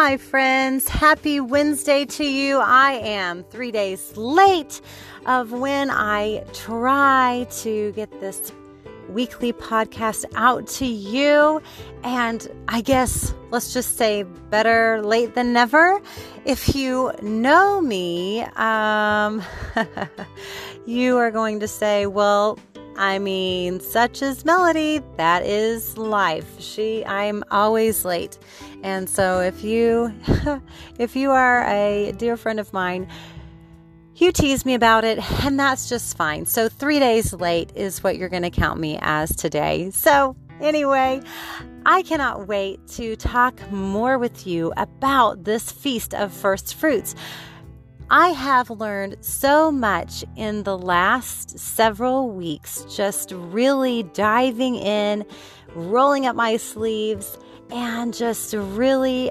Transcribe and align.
Hi, 0.00 0.16
friends. 0.16 0.88
Happy 0.88 1.40
Wednesday 1.40 2.04
to 2.04 2.24
you. 2.24 2.60
I 2.60 2.92
am 2.92 3.42
three 3.42 3.72
days 3.72 4.16
late 4.16 4.80
of 5.26 5.50
when 5.50 5.90
I 5.90 6.44
try 6.52 7.48
to 7.62 7.90
get 7.96 8.08
this 8.20 8.52
weekly 9.08 9.52
podcast 9.52 10.24
out 10.36 10.68
to 10.68 10.86
you. 10.86 11.60
And 12.04 12.46
I 12.68 12.80
guess 12.80 13.34
let's 13.50 13.72
just 13.72 13.96
say 13.96 14.22
better 14.22 15.02
late 15.02 15.34
than 15.34 15.52
never. 15.52 16.00
If 16.44 16.76
you 16.76 17.10
know 17.20 17.80
me, 17.80 18.42
um, 18.54 19.42
you 20.86 21.16
are 21.16 21.32
going 21.32 21.58
to 21.58 21.66
say, 21.66 22.06
well, 22.06 22.56
I 22.98 23.20
mean, 23.20 23.78
such 23.78 24.22
is 24.22 24.44
Melody. 24.44 25.00
That 25.16 25.46
is 25.46 25.96
life. 25.96 26.60
She, 26.60 27.06
I'm 27.06 27.44
always 27.50 28.04
late. 28.04 28.38
And 28.82 29.08
so 29.08 29.40
if 29.40 29.62
you, 29.62 30.12
if 30.98 31.14
you 31.14 31.30
are 31.30 31.64
a 31.68 32.12
dear 32.18 32.36
friend 32.36 32.58
of 32.58 32.72
mine, 32.72 33.08
you 34.16 34.32
tease 34.32 34.66
me 34.66 34.74
about 34.74 35.04
it, 35.04 35.18
and 35.44 35.60
that's 35.60 35.88
just 35.88 36.16
fine. 36.16 36.44
So, 36.44 36.68
three 36.68 36.98
days 36.98 37.32
late 37.32 37.70
is 37.76 38.02
what 38.02 38.16
you're 38.16 38.28
going 38.28 38.42
to 38.42 38.50
count 38.50 38.80
me 38.80 38.98
as 39.00 39.34
today. 39.36 39.90
So, 39.92 40.34
anyway, 40.60 41.22
I 41.86 42.02
cannot 42.02 42.48
wait 42.48 42.84
to 42.88 43.14
talk 43.14 43.70
more 43.70 44.18
with 44.18 44.44
you 44.44 44.72
about 44.76 45.44
this 45.44 45.70
Feast 45.70 46.14
of 46.14 46.32
First 46.32 46.74
Fruits. 46.74 47.14
I 48.10 48.28
have 48.28 48.70
learned 48.70 49.16
so 49.20 49.70
much 49.70 50.24
in 50.34 50.62
the 50.62 50.78
last 50.78 51.58
several 51.58 52.30
weeks, 52.30 52.86
just 52.88 53.32
really 53.32 54.02
diving 54.02 54.76
in, 54.76 55.26
rolling 55.74 56.24
up 56.24 56.34
my 56.34 56.56
sleeves, 56.56 57.38
and 57.70 58.14
just 58.14 58.54
really 58.54 59.30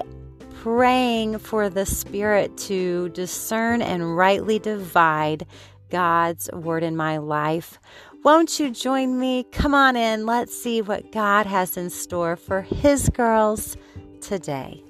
praying 0.62 1.38
for 1.38 1.68
the 1.68 1.86
Spirit 1.86 2.56
to 2.58 3.08
discern 3.08 3.82
and 3.82 4.16
rightly 4.16 4.60
divide 4.60 5.44
God's 5.90 6.48
word 6.52 6.84
in 6.84 6.96
my 6.96 7.16
life. 7.16 7.80
Won't 8.22 8.60
you 8.60 8.70
join 8.70 9.18
me? 9.18 9.44
Come 9.50 9.74
on 9.74 9.96
in. 9.96 10.24
Let's 10.24 10.56
see 10.56 10.82
what 10.82 11.10
God 11.10 11.46
has 11.46 11.76
in 11.76 11.90
store 11.90 12.36
for 12.36 12.62
His 12.62 13.08
girls 13.08 13.76
today. 14.20 14.84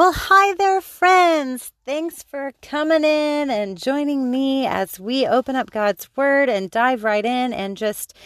Well, 0.00 0.14
hi 0.14 0.54
there, 0.54 0.80
friends. 0.80 1.72
Thanks 1.84 2.22
for 2.22 2.54
coming 2.62 3.04
in 3.04 3.50
and 3.50 3.76
joining 3.76 4.30
me 4.30 4.66
as 4.66 4.98
we 4.98 5.26
open 5.26 5.56
up 5.56 5.70
God's 5.70 6.08
Word 6.16 6.48
and 6.48 6.70
dive 6.70 7.04
right 7.04 7.22
in 7.22 7.52
and 7.52 7.76
just 7.76 8.16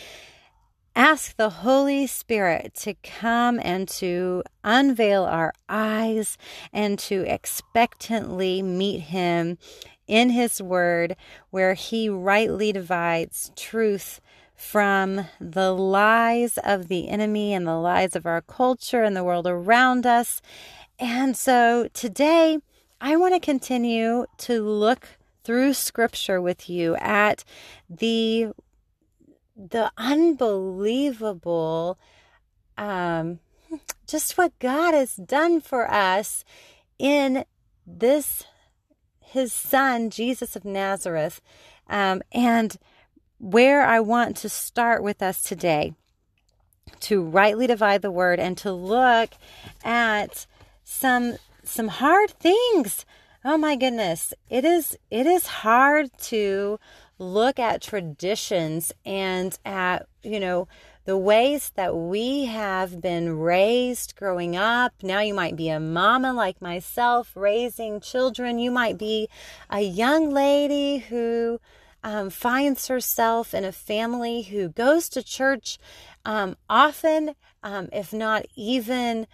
ask 0.94 1.36
the 1.36 1.50
Holy 1.50 2.06
Spirit 2.06 2.74
to 2.82 2.94
come 3.02 3.58
and 3.60 3.88
to 3.88 4.44
unveil 4.62 5.24
our 5.24 5.52
eyes 5.68 6.38
and 6.72 6.96
to 7.00 7.22
expectantly 7.22 8.62
meet 8.62 9.00
Him 9.00 9.58
in 10.06 10.30
His 10.30 10.62
Word, 10.62 11.16
where 11.50 11.74
He 11.74 12.08
rightly 12.08 12.70
divides 12.70 13.50
truth 13.56 14.20
from 14.54 15.26
the 15.40 15.72
lies 15.72 16.56
of 16.58 16.86
the 16.86 17.08
enemy 17.08 17.52
and 17.52 17.66
the 17.66 17.74
lies 17.74 18.14
of 18.14 18.26
our 18.26 18.42
culture 18.42 19.02
and 19.02 19.16
the 19.16 19.24
world 19.24 19.48
around 19.48 20.06
us. 20.06 20.40
And 20.98 21.36
so 21.36 21.88
today, 21.92 22.58
I 23.00 23.16
want 23.16 23.34
to 23.34 23.40
continue 23.40 24.26
to 24.38 24.62
look 24.62 25.08
through 25.42 25.74
scripture 25.74 26.40
with 26.40 26.70
you 26.70 26.96
at 26.96 27.44
the 27.88 28.52
the 29.56 29.92
unbelievable 29.96 31.96
um, 32.76 33.38
just 34.06 34.36
what 34.36 34.58
God 34.58 34.94
has 34.94 35.14
done 35.14 35.60
for 35.60 35.90
us 35.90 36.44
in 36.98 37.44
this 37.86 38.44
his 39.20 39.52
son 39.52 40.10
Jesus 40.10 40.56
of 40.56 40.64
Nazareth 40.64 41.40
um, 41.88 42.22
and 42.32 42.76
where 43.38 43.82
I 43.82 44.00
want 44.00 44.36
to 44.38 44.48
start 44.48 45.02
with 45.02 45.22
us 45.22 45.42
today. 45.42 45.94
To 47.00 47.22
rightly 47.22 47.66
divide 47.66 48.02
the 48.02 48.10
word 48.10 48.38
and 48.38 48.56
to 48.58 48.72
look 48.72 49.30
at 49.82 50.46
some 50.84 51.36
some 51.64 51.88
hard 51.88 52.30
things 52.30 53.04
oh 53.44 53.56
my 53.56 53.74
goodness 53.74 54.32
it 54.48 54.64
is 54.64 54.96
it 55.10 55.26
is 55.26 55.46
hard 55.46 56.10
to 56.18 56.78
look 57.18 57.58
at 57.58 57.82
traditions 57.82 58.92
and 59.04 59.58
at, 59.64 60.06
you 60.22 60.40
know, 60.40 60.68
the 61.04 61.18
ways 61.18 61.70
that 61.76 61.94
we 61.94 62.46
have 62.46 63.00
been 63.00 63.38
raised 63.38 64.16
growing 64.16 64.56
up. 64.56 64.94
Now 65.02 65.20
you 65.20 65.34
might 65.34 65.56
be 65.56 65.68
a 65.68 65.78
mama 65.78 66.32
like 66.32 66.62
myself 66.62 67.32
raising 67.34 68.00
children. 68.00 68.58
You 68.58 68.70
might 68.70 68.96
be 68.96 69.28
a 69.68 69.80
young 69.80 70.30
lady 70.30 70.98
who 70.98 71.60
um, 72.02 72.30
finds 72.30 72.88
herself 72.88 73.54
in 73.54 73.64
a 73.64 73.72
family 73.72 74.42
who 74.42 74.68
goes 74.68 75.08
to 75.10 75.22
church 75.22 75.78
um, 76.24 76.56
often, 76.70 77.34
um, 77.62 77.88
if 77.92 78.12
not 78.12 78.46
even 78.56 79.26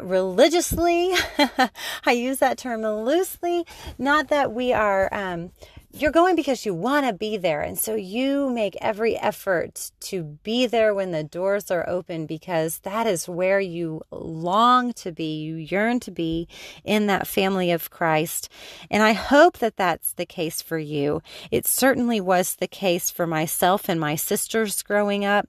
religiously. 0.00 1.12
I 2.06 2.12
use 2.12 2.38
that 2.38 2.58
term 2.58 2.82
loosely. 2.82 3.66
Not 3.98 4.28
that 4.28 4.52
we 4.52 4.72
are 4.72 5.08
um, 5.12 5.52
you're 5.94 6.10
going 6.10 6.34
because 6.36 6.64
you 6.64 6.72
want 6.72 7.06
to 7.06 7.12
be 7.12 7.36
there. 7.36 7.60
And 7.60 7.78
so 7.78 7.94
you 7.94 8.48
make 8.48 8.76
every 8.80 9.16
effort 9.16 9.90
to 10.00 10.22
be 10.42 10.66
there 10.66 10.94
when 10.94 11.10
the 11.10 11.22
doors 11.22 11.70
are 11.70 11.88
open 11.88 12.24
because 12.24 12.78
that 12.78 13.06
is 13.06 13.28
where 13.28 13.60
you 13.60 14.00
long 14.10 14.94
to 14.94 15.12
be. 15.12 15.40
You 15.42 15.56
yearn 15.56 16.00
to 16.00 16.10
be 16.10 16.48
in 16.82 17.08
that 17.08 17.26
family 17.26 17.70
of 17.70 17.90
Christ. 17.90 18.48
And 18.90 19.02
I 19.02 19.12
hope 19.12 19.58
that 19.58 19.76
that's 19.76 20.14
the 20.14 20.26
case 20.26 20.62
for 20.62 20.78
you. 20.78 21.20
It 21.50 21.66
certainly 21.66 22.20
was 22.20 22.56
the 22.56 22.68
case 22.68 23.10
for 23.10 23.26
myself 23.26 23.88
and 23.88 24.00
my 24.00 24.14
sisters 24.14 24.82
growing 24.82 25.24
up. 25.26 25.46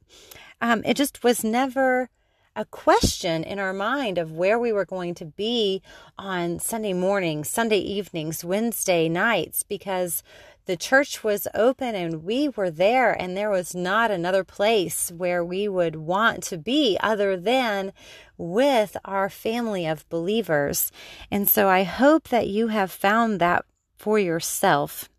Um, 0.59 0.81
it 0.85 0.97
just 0.97 1.23
was 1.23 1.43
never 1.43 2.09
a 2.55 2.65
question 2.65 3.43
in 3.43 3.59
our 3.59 3.73
mind 3.73 4.17
of 4.17 4.31
where 4.31 4.59
we 4.59 4.71
were 4.71 4.85
going 4.85 5.15
to 5.15 5.25
be 5.25 5.81
on 6.17 6.59
Sunday 6.59 6.93
mornings, 6.93 7.49
Sunday 7.49 7.79
evenings, 7.79 8.45
Wednesday 8.45 9.09
nights, 9.09 9.63
because 9.63 10.23
the 10.65 10.77
church 10.77 11.23
was 11.23 11.47
open 11.53 11.95
and 11.95 12.23
we 12.23 12.47
were 12.47 12.71
there, 12.71 13.11
and 13.11 13.35
there 13.35 13.49
was 13.49 13.75
not 13.75 14.11
another 14.11 14.43
place 14.43 15.11
where 15.11 15.43
we 15.43 15.67
would 15.67 15.95
want 15.95 16.43
to 16.43 16.57
be 16.57 16.97
other 17.01 17.35
than 17.35 17.91
with 18.37 18.95
our 19.03 19.29
family 19.29 19.85
of 19.85 20.07
believers. 20.09 20.91
And 21.29 21.49
so 21.49 21.67
I 21.67 21.83
hope 21.83 22.29
that 22.29 22.47
you 22.47 22.67
have 22.67 22.91
found 22.91 23.41
that 23.41 23.65
for 23.97 24.17
yourself. 24.19 25.09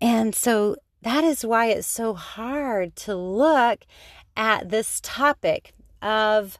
And 0.00 0.34
so 0.34 0.76
that 1.02 1.24
is 1.24 1.46
why 1.46 1.66
it's 1.66 1.86
so 1.86 2.12
hard 2.12 2.96
to 2.96 3.14
look 3.14 3.86
at 4.36 4.68
this 4.68 5.00
topic 5.02 5.72
of 6.02 6.58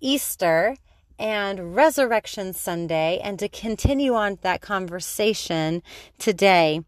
Easter 0.00 0.76
and 1.18 1.74
Resurrection 1.74 2.52
Sunday 2.52 3.20
and 3.22 3.38
to 3.38 3.48
continue 3.48 4.14
on 4.14 4.38
that 4.42 4.60
conversation 4.60 5.82
today, 6.18 6.82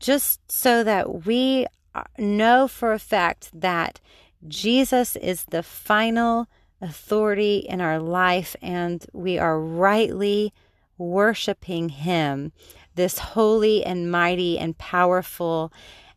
just 0.00 0.40
so 0.50 0.82
that 0.82 1.24
we 1.24 1.66
uh, 1.94 2.02
know 2.18 2.66
for 2.66 2.92
a 2.92 2.98
fact 2.98 3.50
that 3.54 4.00
Jesus 4.46 5.16
is 5.16 5.44
the 5.44 5.62
final 5.62 6.48
authority 6.80 7.58
in 7.58 7.80
our 7.80 7.98
life 7.98 8.56
and 8.60 9.06
we 9.12 9.38
are 9.38 9.60
rightly 9.60 10.52
worshiping 10.98 11.90
Him, 11.90 12.52
this 12.94 13.18
holy 13.18 13.84
and 13.84 14.10
mighty 14.10 14.58
and 14.58 14.76
powerful 14.76 15.72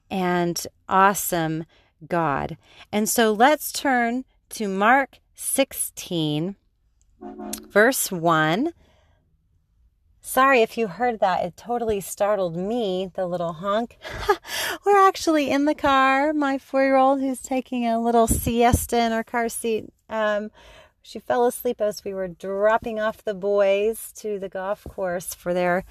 and 0.09 0.65
awesome 0.87 1.65
God. 2.07 2.57
And 2.91 3.07
so 3.07 3.31
let's 3.31 3.71
turn 3.71 4.25
to 4.49 4.67
Mark 4.67 5.19
16, 5.35 6.55
verse 7.69 8.11
1. 8.11 8.73
Sorry 10.21 10.61
if 10.61 10.77
you 10.77 10.87
heard 10.87 11.19
that. 11.21 11.43
It 11.43 11.57
totally 11.57 12.01
startled 12.01 12.55
me, 12.55 13.09
the 13.15 13.25
little 13.25 13.53
honk. 13.53 13.97
We're 14.85 15.07
actually 15.07 15.49
in 15.49 15.65
the 15.65 15.73
car. 15.73 16.33
My 16.33 16.57
four 16.57 16.83
year 16.83 16.97
old, 16.97 17.19
who's 17.19 17.41
taking 17.41 17.87
a 17.87 17.99
little 17.99 18.27
siesta 18.27 18.99
in 18.99 19.11
her 19.11 19.23
car 19.23 19.49
seat, 19.49 19.85
um, 20.09 20.51
she 21.01 21.19
fell 21.19 21.47
asleep 21.47 21.81
as 21.81 22.03
we 22.03 22.13
were 22.13 22.27
dropping 22.27 22.99
off 22.99 23.23
the 23.23 23.33
boys 23.33 24.11
to 24.17 24.37
the 24.37 24.49
golf 24.49 24.83
course 24.87 25.33
for 25.33 25.53
their 25.53 25.83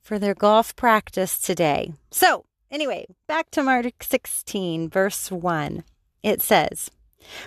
for 0.00 0.18
their 0.18 0.34
golf 0.34 0.76
practice 0.76 1.38
today. 1.38 1.92
So, 2.10 2.44
anyway, 2.70 3.06
back 3.26 3.50
to 3.52 3.62
Mark 3.62 4.02
16, 4.02 4.88
verse 4.88 5.30
1. 5.30 5.84
It 6.22 6.42
says, 6.42 6.90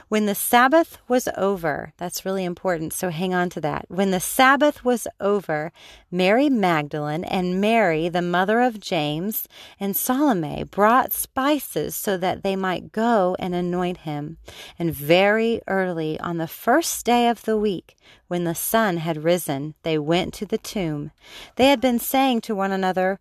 When 0.08 0.26
the 0.26 0.36
Sabbath 0.36 0.98
was 1.08 1.28
over, 1.38 1.94
that's 1.98 2.26
really 2.26 2.46
important, 2.46 2.94
so 2.94 3.10
hang 3.10 3.34
on 3.34 3.50
to 3.52 3.62
that. 3.62 3.86
When 3.90 4.12
the 4.12 4.20
Sabbath 4.20 4.84
was 4.84 5.08
over, 5.20 5.72
Mary 6.12 6.50
Magdalene 6.50 7.24
and 7.24 7.62
Mary, 7.62 8.10
the 8.10 8.22
mother 8.22 8.62
of 8.62 8.80
James, 8.80 9.48
and 9.80 9.96
Salome 9.96 10.64
brought 10.64 11.14
spices 11.14 11.96
so 11.96 12.18
that 12.18 12.44
they 12.44 12.56
might 12.56 12.92
go 12.92 13.36
and 13.40 13.54
anoint 13.54 13.98
him. 13.98 14.38
And 14.80 14.94
very 14.94 15.62
early 15.68 16.20
on 16.20 16.38
the 16.38 16.48
first 16.48 17.06
day 17.06 17.28
of 17.28 17.44
the 17.44 17.58
week, 17.58 17.96
when 18.28 18.44
the 18.44 18.56
sun 18.56 18.98
had 18.98 19.24
risen, 19.24 19.76
they 19.84 19.98
went 19.98 20.34
to 20.36 20.46
the 20.46 20.58
tomb. 20.58 21.12
They 21.56 21.68
had 21.68 21.82
been 21.82 22.00
saying 22.00 22.42
to 22.42 22.56
one 22.56 22.72
another, 22.72 23.20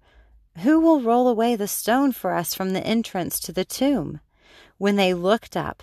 Who 0.59 0.81
will 0.81 1.01
roll 1.01 1.29
away 1.29 1.57
the 1.57 1.69
stone 1.69 2.13
for 2.13 2.35
us 2.35 2.55
from 2.55 2.73
the 2.73 2.87
entrance 2.87 3.39
to 3.41 3.53
the 3.53 3.65
tomb? 3.65 4.21
When 4.79 4.97
they 4.97 5.15
looked 5.15 5.57
up, 5.57 5.83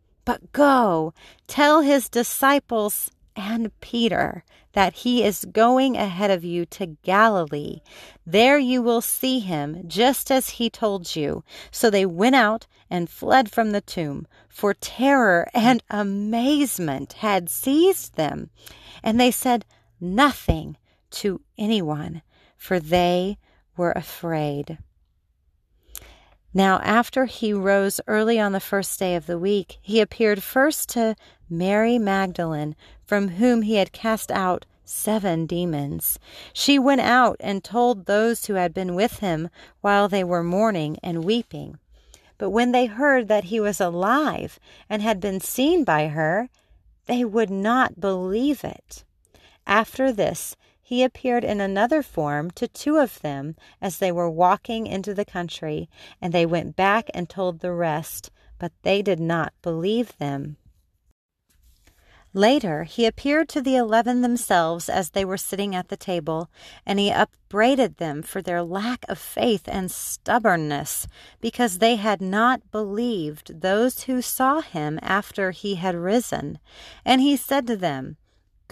But 0.31 0.53
go, 0.53 1.13
tell 1.47 1.81
his 1.81 2.07
disciples 2.07 3.11
and 3.35 3.77
Peter 3.81 4.45
that 4.71 4.93
he 4.93 5.25
is 5.25 5.43
going 5.43 5.97
ahead 5.97 6.31
of 6.31 6.45
you 6.45 6.65
to 6.67 6.95
Galilee. 7.03 7.81
There 8.25 8.57
you 8.57 8.81
will 8.81 9.01
see 9.01 9.39
him, 9.39 9.83
just 9.89 10.31
as 10.31 10.51
he 10.51 10.69
told 10.69 11.17
you. 11.17 11.43
So 11.69 11.89
they 11.89 12.05
went 12.05 12.35
out 12.35 12.65
and 12.89 13.09
fled 13.09 13.51
from 13.51 13.71
the 13.71 13.81
tomb, 13.81 14.25
for 14.47 14.73
terror 14.73 15.49
and 15.53 15.83
amazement 15.89 17.11
had 17.19 17.49
seized 17.49 18.15
them. 18.15 18.51
And 19.03 19.19
they 19.19 19.31
said 19.31 19.65
nothing 19.99 20.77
to 21.19 21.41
anyone, 21.57 22.21
for 22.55 22.79
they 22.79 23.37
were 23.75 23.91
afraid. 23.91 24.77
Now, 26.53 26.79
after 26.79 27.25
he 27.25 27.53
rose 27.53 28.01
early 28.07 28.39
on 28.39 28.51
the 28.51 28.59
first 28.59 28.99
day 28.99 29.15
of 29.15 29.25
the 29.25 29.39
week, 29.39 29.77
he 29.81 30.01
appeared 30.01 30.43
first 30.43 30.89
to 30.89 31.15
Mary 31.49 31.97
Magdalene, 31.97 32.75
from 33.05 33.29
whom 33.29 33.61
he 33.61 33.75
had 33.75 33.93
cast 33.93 34.31
out 34.31 34.65
seven 34.83 35.45
demons. 35.45 36.19
She 36.51 36.77
went 36.77 37.01
out 37.01 37.37
and 37.39 37.63
told 37.63 38.05
those 38.05 38.45
who 38.45 38.55
had 38.55 38.73
been 38.73 38.95
with 38.95 39.19
him 39.19 39.49
while 39.79 40.09
they 40.09 40.23
were 40.23 40.43
mourning 40.43 40.97
and 41.01 41.23
weeping. 41.23 41.79
But 42.37 42.49
when 42.49 42.73
they 42.73 42.87
heard 42.87 43.27
that 43.29 43.45
he 43.45 43.59
was 43.59 43.79
alive 43.79 44.59
and 44.89 45.01
had 45.01 45.19
been 45.21 45.39
seen 45.39 45.85
by 45.85 46.07
her, 46.07 46.49
they 47.05 47.23
would 47.23 47.49
not 47.49 47.99
believe 47.99 48.63
it. 48.63 49.05
After 49.65 50.11
this, 50.11 50.57
he 50.91 51.03
appeared 51.03 51.45
in 51.45 51.61
another 51.61 52.03
form 52.03 52.51
to 52.51 52.67
two 52.67 52.97
of 52.97 53.21
them 53.21 53.55
as 53.81 53.99
they 53.99 54.11
were 54.11 54.29
walking 54.29 54.85
into 54.85 55.13
the 55.13 55.23
country, 55.23 55.89
and 56.21 56.33
they 56.33 56.45
went 56.45 56.75
back 56.75 57.09
and 57.13 57.29
told 57.29 57.61
the 57.61 57.71
rest, 57.71 58.29
but 58.59 58.73
they 58.81 59.01
did 59.01 59.17
not 59.17 59.53
believe 59.61 60.17
them. 60.17 60.57
Later, 62.33 62.83
he 62.83 63.05
appeared 63.05 63.47
to 63.47 63.61
the 63.61 63.77
eleven 63.77 64.19
themselves 64.19 64.89
as 64.89 65.11
they 65.11 65.23
were 65.23 65.37
sitting 65.37 65.73
at 65.73 65.87
the 65.87 65.95
table, 65.95 66.49
and 66.85 66.99
he 66.99 67.09
upbraided 67.09 67.95
them 67.95 68.21
for 68.21 68.41
their 68.41 68.61
lack 68.61 69.05
of 69.07 69.17
faith 69.17 69.69
and 69.69 69.89
stubbornness, 69.89 71.07
because 71.39 71.77
they 71.77 71.95
had 71.95 72.21
not 72.21 72.69
believed 72.69 73.61
those 73.61 74.03
who 74.03 74.21
saw 74.21 74.59
him 74.59 74.99
after 75.01 75.51
he 75.51 75.75
had 75.75 75.95
risen. 75.95 76.59
And 77.05 77.21
he 77.21 77.37
said 77.37 77.65
to 77.67 77.77
them, 77.77 78.17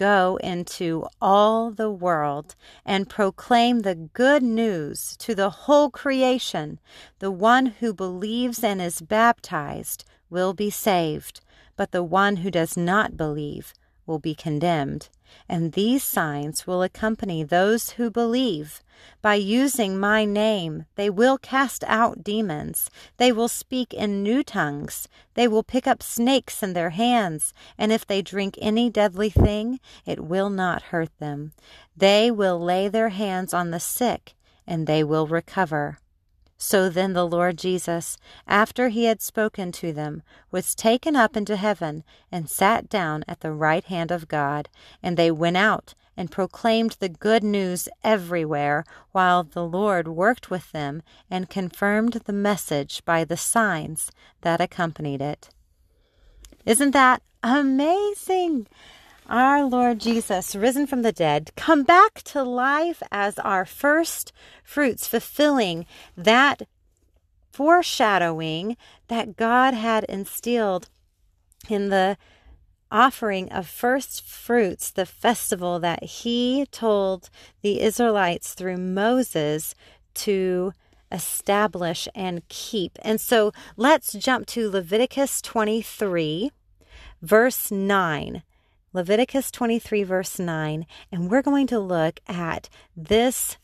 Go 0.00 0.38
into 0.42 1.06
all 1.20 1.70
the 1.70 1.90
world 1.90 2.54
and 2.86 3.06
proclaim 3.06 3.80
the 3.80 3.94
good 3.94 4.42
news 4.42 5.14
to 5.18 5.34
the 5.34 5.50
whole 5.50 5.90
creation. 5.90 6.80
The 7.18 7.30
one 7.30 7.66
who 7.66 7.92
believes 7.92 8.64
and 8.64 8.80
is 8.80 9.02
baptized 9.02 10.06
will 10.30 10.54
be 10.54 10.70
saved, 10.70 11.42
but 11.76 11.92
the 11.92 12.02
one 12.02 12.36
who 12.36 12.50
does 12.50 12.78
not 12.78 13.18
believe 13.18 13.74
will 14.10 14.18
be 14.18 14.34
condemned. 14.34 15.08
And 15.48 15.72
these 15.72 16.02
signs 16.02 16.66
will 16.66 16.82
accompany 16.82 17.44
those 17.44 17.90
who 17.90 18.10
believe. 18.10 18.82
By 19.22 19.36
using 19.36 19.98
my 19.98 20.24
name, 20.24 20.86
they 20.96 21.08
will 21.08 21.38
cast 21.38 21.84
out 21.86 22.24
demons. 22.24 22.90
They 23.16 23.30
will 23.30 23.48
speak 23.48 23.94
in 23.94 24.24
new 24.24 24.42
tongues. 24.42 25.08
They 25.34 25.46
will 25.46 25.62
pick 25.62 25.86
up 25.86 26.02
snakes 26.02 26.62
in 26.62 26.72
their 26.72 26.90
hands. 26.90 27.54
And 27.78 27.92
if 27.92 28.04
they 28.04 28.20
drink 28.20 28.58
any 28.60 28.90
deadly 28.90 29.30
thing, 29.30 29.78
it 30.04 30.20
will 30.20 30.50
not 30.50 30.90
hurt 30.90 31.16
them. 31.18 31.52
They 31.96 32.30
will 32.30 32.58
lay 32.58 32.88
their 32.88 33.10
hands 33.10 33.54
on 33.54 33.70
the 33.70 33.80
sick, 33.80 34.34
and 34.66 34.86
they 34.86 35.04
will 35.04 35.28
recover. 35.28 35.98
So 36.62 36.90
then 36.90 37.14
the 37.14 37.26
Lord 37.26 37.56
Jesus, 37.56 38.18
after 38.46 38.90
he 38.90 39.06
had 39.06 39.22
spoken 39.22 39.72
to 39.72 39.94
them, 39.94 40.22
was 40.50 40.74
taken 40.74 41.16
up 41.16 41.34
into 41.34 41.56
heaven 41.56 42.04
and 42.30 42.50
sat 42.50 42.90
down 42.90 43.24
at 43.26 43.40
the 43.40 43.50
right 43.50 43.82
hand 43.82 44.10
of 44.10 44.28
God. 44.28 44.68
And 45.02 45.16
they 45.16 45.30
went 45.30 45.56
out 45.56 45.94
and 46.18 46.30
proclaimed 46.30 46.96
the 47.00 47.08
good 47.08 47.42
news 47.42 47.88
everywhere, 48.04 48.84
while 49.10 49.42
the 49.42 49.64
Lord 49.64 50.06
worked 50.06 50.50
with 50.50 50.70
them 50.72 51.02
and 51.30 51.48
confirmed 51.48 52.12
the 52.26 52.32
message 52.34 53.02
by 53.06 53.24
the 53.24 53.38
signs 53.38 54.12
that 54.42 54.60
accompanied 54.60 55.22
it. 55.22 55.48
Isn't 56.66 56.90
that 56.90 57.22
amazing? 57.42 58.66
Our 59.30 59.64
Lord 59.64 60.00
Jesus, 60.00 60.54
risen 60.56 60.86
from 60.86 61.02
the 61.02 61.12
dead, 61.12 61.52
come 61.56 61.84
back 61.84 62.22
to 62.24 62.42
life 62.42 63.02
as 63.10 63.38
our 63.38 63.64
first 63.64 64.32
fruits, 64.62 65.06
fulfilling 65.06 65.86
that 66.16 66.62
foreshadowing 67.52 68.76
that 69.08 69.36
God 69.36 69.74
had 69.74 70.04
instilled 70.04 70.88
in 71.68 71.88
the 71.88 72.16
offering 72.90 73.50
of 73.52 73.66
first 73.68 74.22
fruits, 74.26 74.90
the 74.90 75.06
festival 75.06 75.78
that 75.78 76.02
he 76.02 76.66
told 76.72 77.30
the 77.62 77.80
Israelites 77.80 78.54
through 78.54 78.78
Moses 78.78 79.74
to 80.14 80.72
establish 81.12 82.08
and 82.14 82.46
keep. 82.48 82.98
And 83.02 83.20
so 83.20 83.52
let's 83.76 84.12
jump 84.14 84.46
to 84.48 84.70
Leviticus 84.70 85.40
23, 85.42 86.50
verse 87.22 87.70
9. 87.70 88.42
Leviticus 88.92 89.52
23, 89.52 90.02
verse 90.02 90.38
9, 90.40 90.84
and 91.12 91.30
we're 91.30 91.42
going 91.42 91.68
to 91.68 91.78
look 91.78 92.18
at 92.26 92.68
this 92.96 93.56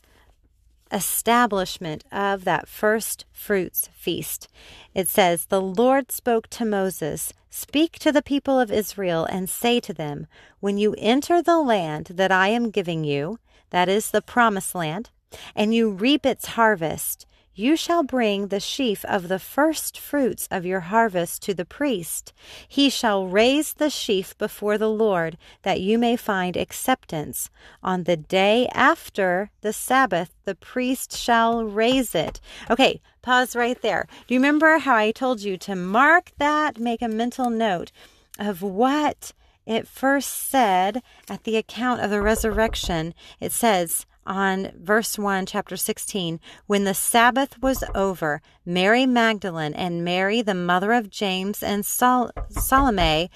establishment 0.89 2.05
of 2.13 2.45
that 2.45 2.69
first 2.69 3.25
fruits 3.33 3.89
feast. 3.93 4.47
It 4.93 5.09
says, 5.09 5.45
The 5.45 5.61
Lord 5.61 6.13
spoke 6.13 6.47
to 6.51 6.65
Moses, 6.65 7.33
Speak 7.49 7.99
to 7.99 8.11
the 8.11 8.21
people 8.21 8.57
of 8.57 8.71
Israel 8.71 9.25
and 9.25 9.49
say 9.49 9.81
to 9.81 9.93
them, 9.93 10.27
When 10.61 10.77
you 10.77 10.95
enter 10.97 11.41
the 11.41 11.59
land 11.59 12.11
that 12.13 12.31
I 12.31 12.47
am 12.47 12.69
giving 12.69 13.03
you, 13.03 13.39
that 13.71 13.89
is 13.89 14.11
the 14.11 14.21
promised 14.21 14.75
land, 14.75 15.09
and 15.55 15.73
you 15.73 15.89
reap 15.89 16.25
its 16.25 16.45
harvest, 16.49 17.25
you 17.57 17.75
shall 17.75 18.03
bring 18.03 18.47
the 18.47 18.59
sheaf 18.59 19.03
of 19.05 19.27
the 19.27 19.39
first 19.39 19.99
fruits 19.99 20.47
of 20.51 20.65
your 20.65 20.81
harvest 20.81 21.41
to 21.41 21.53
the 21.53 21.65
priest. 21.65 22.33
He 22.67 22.89
shall 22.89 23.27
raise 23.27 23.73
the 23.73 23.89
sheaf 23.89 24.37
before 24.37 24.77
the 24.77 24.89
Lord, 24.89 25.37
that 25.63 25.81
you 25.81 25.97
may 25.97 26.15
find 26.15 26.55
acceptance. 26.55 27.49
On 27.81 28.03
the 28.03 28.17
day 28.17 28.67
after 28.73 29.49
the 29.61 29.73
Sabbath, 29.73 30.35
the 30.45 30.55
priest 30.55 31.17
shall 31.17 31.63
raise 31.63 32.13
it. 32.13 32.39
Okay, 32.69 33.01
pause 33.21 33.55
right 33.55 33.81
there. 33.81 34.07
Do 34.27 34.33
you 34.33 34.39
remember 34.39 34.77
how 34.77 34.95
I 34.95 35.11
told 35.11 35.41
you 35.41 35.57
to 35.57 35.75
mark 35.75 36.31
that, 36.37 36.79
make 36.79 37.01
a 37.01 37.07
mental 37.07 37.49
note 37.49 37.91
of 38.37 38.61
what 38.61 39.33
it 39.65 39.87
first 39.87 40.49
said 40.49 41.01
at 41.29 41.43
the 41.43 41.57
account 41.57 42.01
of 42.01 42.09
the 42.09 42.21
resurrection? 42.21 43.13
It 43.39 43.51
says, 43.51 44.05
on 44.27 44.71
verse 44.75 45.17
1, 45.17 45.45
chapter 45.47 45.75
16. 45.75 46.39
When 46.67 46.83
the 46.83 46.93
Sabbath 46.93 47.59
was 47.61 47.83
over, 47.95 48.41
Mary 48.65 49.05
Magdalene 49.05 49.73
and 49.73 50.03
Mary, 50.03 50.41
the 50.41 50.53
mother 50.53 50.93
of 50.93 51.09
James 51.09 51.63
and 51.63 51.85
Sol- 51.85 52.31
Salome, 52.49 53.31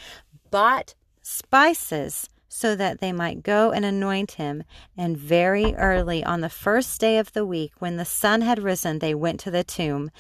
bought 0.51 0.93
spices 1.21 2.29
so 2.53 2.75
that 2.75 2.99
they 2.99 3.13
might 3.13 3.43
go 3.43 3.71
and 3.71 3.85
anoint 3.85 4.31
him. 4.31 4.63
And 4.97 5.17
very 5.17 5.73
early 5.75 6.21
on 6.21 6.41
the 6.41 6.49
first 6.49 6.99
day 6.99 7.17
of 7.17 7.31
the 7.31 7.45
week, 7.45 7.71
when 7.79 7.95
the 7.95 8.03
sun 8.03 8.41
had 8.41 8.61
risen, 8.61 8.99
they 8.99 9.15
went 9.15 9.39
to 9.41 9.51
the 9.51 9.63
tomb. 9.63 10.11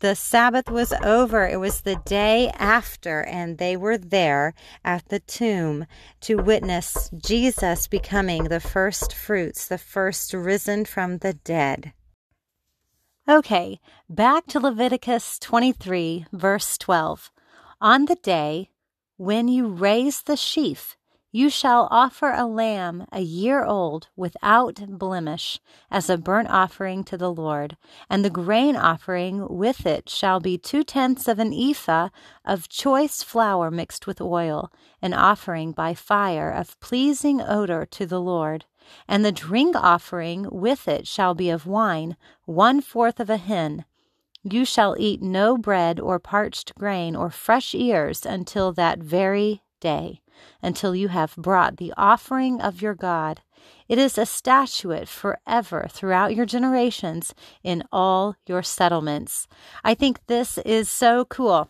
The 0.00 0.16
Sabbath 0.16 0.68
was 0.68 0.92
over. 1.04 1.46
It 1.46 1.60
was 1.60 1.82
the 1.82 1.94
day 2.04 2.50
after, 2.58 3.22
and 3.22 3.58
they 3.58 3.76
were 3.76 3.96
there 3.96 4.52
at 4.84 5.08
the 5.10 5.20
tomb 5.20 5.86
to 6.22 6.42
witness 6.42 7.08
Jesus 7.16 7.86
becoming 7.86 8.44
the 8.44 8.60
first 8.60 9.14
fruits, 9.14 9.68
the 9.68 9.78
first 9.78 10.34
risen 10.34 10.86
from 10.86 11.18
the 11.18 11.34
dead. 11.34 11.92
Okay, 13.28 13.78
back 14.10 14.46
to 14.48 14.58
Leviticus 14.58 15.38
23, 15.38 16.26
verse 16.32 16.76
12. 16.78 17.30
On 17.80 18.06
the 18.06 18.16
day 18.16 18.70
when 19.16 19.46
you 19.46 19.68
raise 19.68 20.22
the 20.22 20.36
sheaf, 20.36 20.96
you 21.36 21.50
shall 21.50 21.86
offer 21.90 22.30
a 22.30 22.46
lamb 22.46 23.06
a 23.12 23.20
year 23.20 23.62
old 23.62 24.08
without 24.16 24.80
blemish 24.88 25.60
as 25.90 26.08
a 26.08 26.16
burnt 26.16 26.48
offering 26.48 27.04
to 27.04 27.18
the 27.18 27.30
Lord, 27.30 27.76
and 28.08 28.24
the 28.24 28.30
grain 28.30 28.74
offering 28.74 29.46
with 29.46 29.84
it 29.84 30.08
shall 30.08 30.40
be 30.40 30.56
two 30.56 30.82
tenths 30.82 31.28
of 31.28 31.38
an 31.38 31.52
ephah 31.52 32.08
of 32.42 32.70
choice 32.70 33.22
flour 33.22 33.70
mixed 33.70 34.06
with 34.06 34.18
oil, 34.18 34.72
an 35.02 35.12
offering 35.12 35.72
by 35.72 35.92
fire 35.92 36.50
of 36.50 36.80
pleasing 36.80 37.42
odor 37.42 37.84
to 37.84 38.06
the 38.06 38.20
Lord. 38.20 38.64
And 39.06 39.22
the 39.22 39.30
drink 39.30 39.76
offering 39.76 40.48
with 40.50 40.88
it 40.88 41.06
shall 41.06 41.34
be 41.34 41.50
of 41.50 41.66
wine, 41.66 42.16
one 42.46 42.80
fourth 42.80 43.20
of 43.20 43.28
a 43.28 43.36
hin. 43.36 43.84
You 44.42 44.64
shall 44.64 44.96
eat 44.98 45.20
no 45.20 45.58
bread 45.58 46.00
or 46.00 46.18
parched 46.18 46.74
grain 46.76 47.14
or 47.14 47.28
fresh 47.28 47.74
ears 47.74 48.24
until 48.24 48.72
that 48.72 49.00
very 49.00 49.60
day 49.80 50.20
until 50.62 50.94
you 50.94 51.08
have 51.08 51.36
brought 51.36 51.76
the 51.76 51.92
offering 51.96 52.60
of 52.60 52.82
your 52.82 52.94
God. 52.94 53.40
It 53.88 53.98
is 53.98 54.18
a 54.18 54.26
statute 54.26 55.08
forever 55.08 55.86
throughout 55.90 56.34
your 56.34 56.46
generations 56.46 57.34
in 57.62 57.84
all 57.92 58.36
your 58.46 58.62
settlements. 58.62 59.46
I 59.84 59.94
think 59.94 60.26
this 60.26 60.58
is 60.58 60.88
so 60.88 61.24
cool 61.24 61.68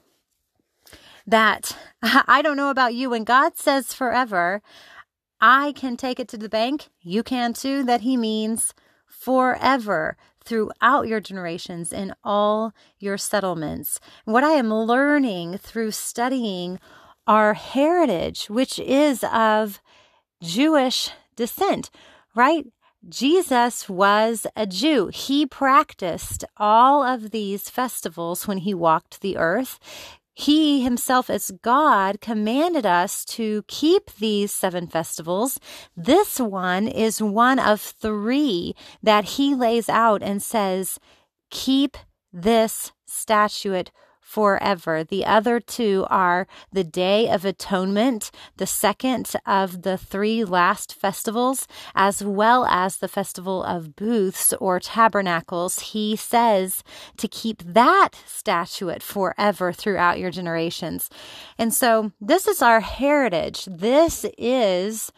that 1.26 1.76
I 2.02 2.42
don't 2.42 2.56
know 2.56 2.70
about 2.70 2.94
you. 2.94 3.10
When 3.10 3.24
God 3.24 3.56
says 3.56 3.92
forever, 3.92 4.62
I 5.40 5.72
can 5.72 5.96
take 5.96 6.18
it 6.18 6.28
to 6.28 6.38
the 6.38 6.48
bank. 6.48 6.88
You 7.02 7.22
can 7.22 7.52
too. 7.52 7.84
That 7.84 8.02
He 8.02 8.16
means 8.16 8.74
forever 9.06 10.16
throughout 10.44 11.08
your 11.08 11.20
generations 11.20 11.92
in 11.92 12.14
all 12.22 12.72
your 12.98 13.18
settlements. 13.18 14.00
What 14.24 14.44
I 14.44 14.52
am 14.52 14.72
learning 14.72 15.58
through 15.58 15.90
studying 15.90 16.78
our 17.26 17.54
heritage, 17.54 18.48
which 18.48 18.78
is 18.78 19.24
of 19.32 19.80
Jewish 20.42 21.10
descent, 21.34 21.90
right? 22.34 22.66
Jesus 23.08 23.88
was 23.88 24.46
a 24.56 24.66
Jew. 24.66 25.10
He 25.12 25.46
practiced 25.46 26.44
all 26.56 27.02
of 27.02 27.30
these 27.30 27.70
festivals 27.70 28.48
when 28.48 28.58
he 28.58 28.74
walked 28.74 29.20
the 29.20 29.36
earth. 29.36 29.78
He 30.34 30.82
himself, 30.82 31.30
as 31.30 31.50
God, 31.62 32.20
commanded 32.20 32.84
us 32.84 33.24
to 33.26 33.64
keep 33.68 34.10
these 34.18 34.52
seven 34.52 34.86
festivals. 34.86 35.58
This 35.96 36.38
one 36.38 36.88
is 36.88 37.22
one 37.22 37.58
of 37.58 37.80
three 37.80 38.74
that 39.02 39.24
he 39.24 39.54
lays 39.54 39.88
out 39.88 40.22
and 40.22 40.42
says, 40.42 40.98
Keep 41.50 41.96
this 42.32 42.92
statute 43.06 43.90
forever. 44.26 45.04
The 45.04 45.24
other 45.24 45.60
two 45.60 46.04
are 46.10 46.48
the 46.72 46.82
Day 46.82 47.28
of 47.28 47.44
Atonement, 47.44 48.32
the 48.56 48.66
second 48.66 49.32
of 49.46 49.82
the 49.82 49.96
three 49.96 50.42
last 50.42 50.92
festivals, 50.92 51.68
as 51.94 52.24
well 52.24 52.66
as 52.66 52.96
the 52.96 53.06
Festival 53.06 53.62
of 53.62 53.94
Booths 53.94 54.52
or 54.54 54.80
Tabernacles. 54.80 55.78
He 55.78 56.16
says 56.16 56.82
to 57.18 57.28
keep 57.28 57.62
that 57.62 58.10
statute 58.26 59.00
forever 59.00 59.72
throughout 59.72 60.18
your 60.18 60.32
generations. 60.32 61.08
And 61.56 61.72
so 61.72 62.10
this 62.20 62.48
is 62.48 62.60
our 62.60 62.80
heritage. 62.80 63.64
This 63.66 64.26
is 64.36 65.12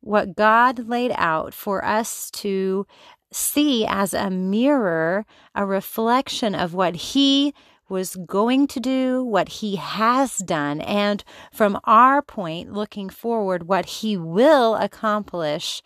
what 0.00 0.36
God 0.36 0.86
laid 0.86 1.12
out 1.16 1.54
for 1.54 1.82
us 1.82 2.30
to 2.32 2.86
see 3.32 3.86
as 3.86 4.12
a 4.12 4.28
mirror, 4.28 5.24
a 5.54 5.64
reflection 5.64 6.54
of 6.54 6.74
what 6.74 6.94
He 6.94 7.54
was 7.88 8.16
going 8.26 8.66
to 8.68 8.80
do, 8.80 9.22
what 9.22 9.48
he 9.48 9.76
has 9.76 10.38
done, 10.38 10.80
and 10.80 11.22
from 11.52 11.78
our 11.84 12.22
point, 12.22 12.72
looking 12.72 13.10
forward, 13.10 13.68
what 13.68 13.86
he 13.86 14.16
will 14.16 14.74
accomplish 14.76 15.82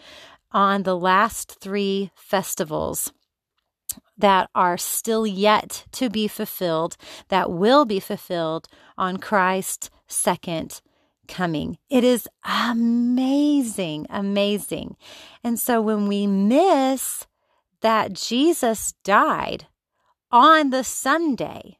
on 0.52 0.82
the 0.82 0.96
last 0.96 1.58
three 1.60 2.10
festivals 2.14 3.12
that 4.16 4.48
are 4.54 4.76
still 4.76 5.26
yet 5.26 5.84
to 5.92 6.08
be 6.10 6.28
fulfilled, 6.28 6.96
that 7.28 7.50
will 7.50 7.84
be 7.84 8.00
fulfilled 8.00 8.66
on 8.96 9.16
Christ's 9.16 9.90
second 10.06 10.80
coming. 11.28 11.78
It 11.90 12.04
is 12.04 12.26
amazing, 12.44 14.06
amazing. 14.10 14.96
And 15.44 15.58
so 15.58 15.80
when 15.80 16.08
we 16.08 16.26
miss 16.26 17.26
that 17.80 18.14
Jesus 18.14 18.94
died 19.04 19.66
on 20.32 20.70
the 20.70 20.82
Sunday, 20.82 21.78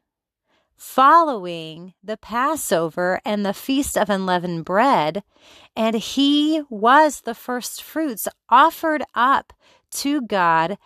following 0.79 1.93
the 2.03 2.17
Passover 2.17 3.21
and 3.25 3.45
the 3.45 3.53
Feast 3.53 3.99
of 3.99 4.09
Unleavened 4.09 4.65
Bread, 4.65 5.25
and 5.77 5.97
he 5.97 6.63
was 6.71 7.23
the 7.23 7.35
first 7.35 7.83
fruits 7.83 8.29
offered 8.49 9.03
up 9.15 9.53
to 9.91 10.23
God 10.23 10.79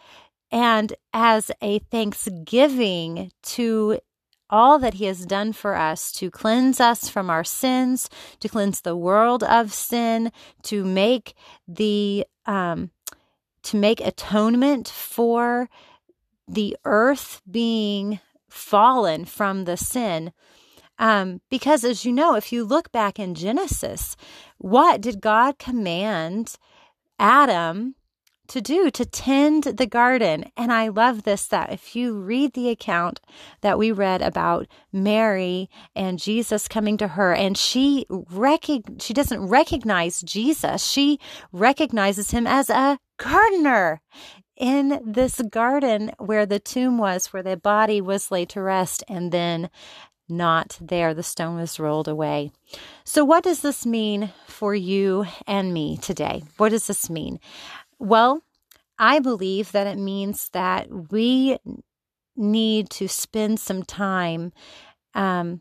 and 0.50 0.94
as 1.12 1.50
a 1.61 1.78
thanksgiving 1.78 3.30
to 3.42 4.00
all 4.50 4.78
that 4.78 4.94
he 4.94 5.06
has 5.06 5.25
done 5.25 5.52
for 5.52 5.75
us 5.76 6.12
to 6.12 6.30
cleanse 6.30 6.78
us 6.78 7.08
from 7.08 7.30
our 7.30 7.44
sins, 7.44 8.11
to 8.40 8.49
cleanse 8.49 8.82
the 8.82 8.96
world 8.96 9.42
of 9.42 9.72
sin, 9.72 10.30
to 10.62 10.84
make 10.84 11.34
the 11.66 12.26
um, 12.46 12.90
to 13.62 13.76
make 13.76 14.00
atonement 14.00 14.88
for 14.88 15.70
the 16.49 16.76
earth 16.84 17.40
being 17.50 18.20
fallen 18.52 19.25
from 19.25 19.64
the 19.64 19.76
sin. 19.76 20.32
Um, 20.99 21.40
because 21.50 21.85
as 21.85 22.04
you 22.04 22.12
know, 22.12 22.35
if 22.37 22.52
you 22.52 22.64
look 22.64 22.92
back 22.92 23.18
in 23.18 23.35
Genesis, 23.35 24.16
what 24.59 25.00
did 25.00 25.21
God 25.21 25.59
command 25.59 26.56
Adam 27.18 27.94
to 28.49 28.61
do? 28.61 28.90
To 28.90 29.04
tend 29.06 29.64
the 29.64 29.87
garden. 29.87 30.44
And 30.56 30.71
I 30.73 30.88
love 30.88 31.23
this 31.23 31.47
that 31.47 31.73
if 31.73 31.97
you 31.97 32.21
read 32.21 32.52
the 32.52 32.68
account 32.68 33.21
that 33.62 33.78
we 33.78 33.90
read 33.90 34.21
about 34.21 34.68
Mary 34.92 35.71
and 35.97 36.18
Jesus 36.18 36.68
coming 36.68 36.99
to 36.99 37.09
her, 37.09 37.32
and 37.32 37.56
she 37.56 38.06
she 38.99 39.14
doesn't 39.14 39.49
recognize 39.49 40.21
Jesus, 40.21 40.85
she 40.85 41.18
recognizes 41.52 42.30
him 42.30 42.47
as 42.47 42.68
a 42.68 42.99
gardener 43.16 44.02
in 44.62 45.00
this 45.04 45.42
garden 45.50 46.12
where 46.19 46.47
the 46.47 46.61
tomb 46.61 46.97
was, 46.97 47.33
where 47.33 47.42
the 47.42 47.57
body 47.57 48.00
was 48.00 48.31
laid 48.31 48.49
to 48.50 48.62
rest, 48.62 49.02
and 49.09 49.33
then 49.33 49.69
not 50.28 50.78
there. 50.81 51.12
The 51.12 51.25
stone 51.25 51.57
was 51.57 51.81
rolled 51.81 52.07
away. 52.07 52.52
So, 53.02 53.25
what 53.25 53.42
does 53.42 53.61
this 53.61 53.85
mean 53.85 54.31
for 54.47 54.73
you 54.73 55.26
and 55.49 55.75
me 55.75 55.97
today? 55.97 56.45
What 56.59 56.69
does 56.69 56.87
this 56.87 57.11
mean? 57.11 57.40
Well, 57.99 58.42
I 59.00 59.19
believe 59.19 59.73
that 59.73 59.88
it 59.88 59.99
means 59.99 60.49
that 60.50 61.11
we 61.11 61.59
need 62.37 62.88
to 62.90 63.09
spend 63.09 63.59
some 63.59 63.83
time 63.83 64.52
um, 65.12 65.61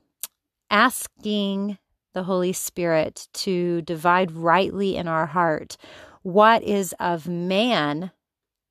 asking 0.69 1.79
the 2.13 2.23
Holy 2.23 2.53
Spirit 2.53 3.29
to 3.33 3.81
divide 3.81 4.31
rightly 4.31 4.95
in 4.95 5.07
our 5.07 5.25
heart 5.25 5.75
what 6.21 6.61
is 6.61 6.93
of 6.99 7.27
man 7.27 8.11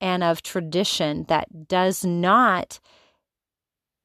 and 0.00 0.22
of 0.22 0.42
tradition 0.42 1.24
that 1.28 1.68
does 1.68 2.04
not 2.04 2.80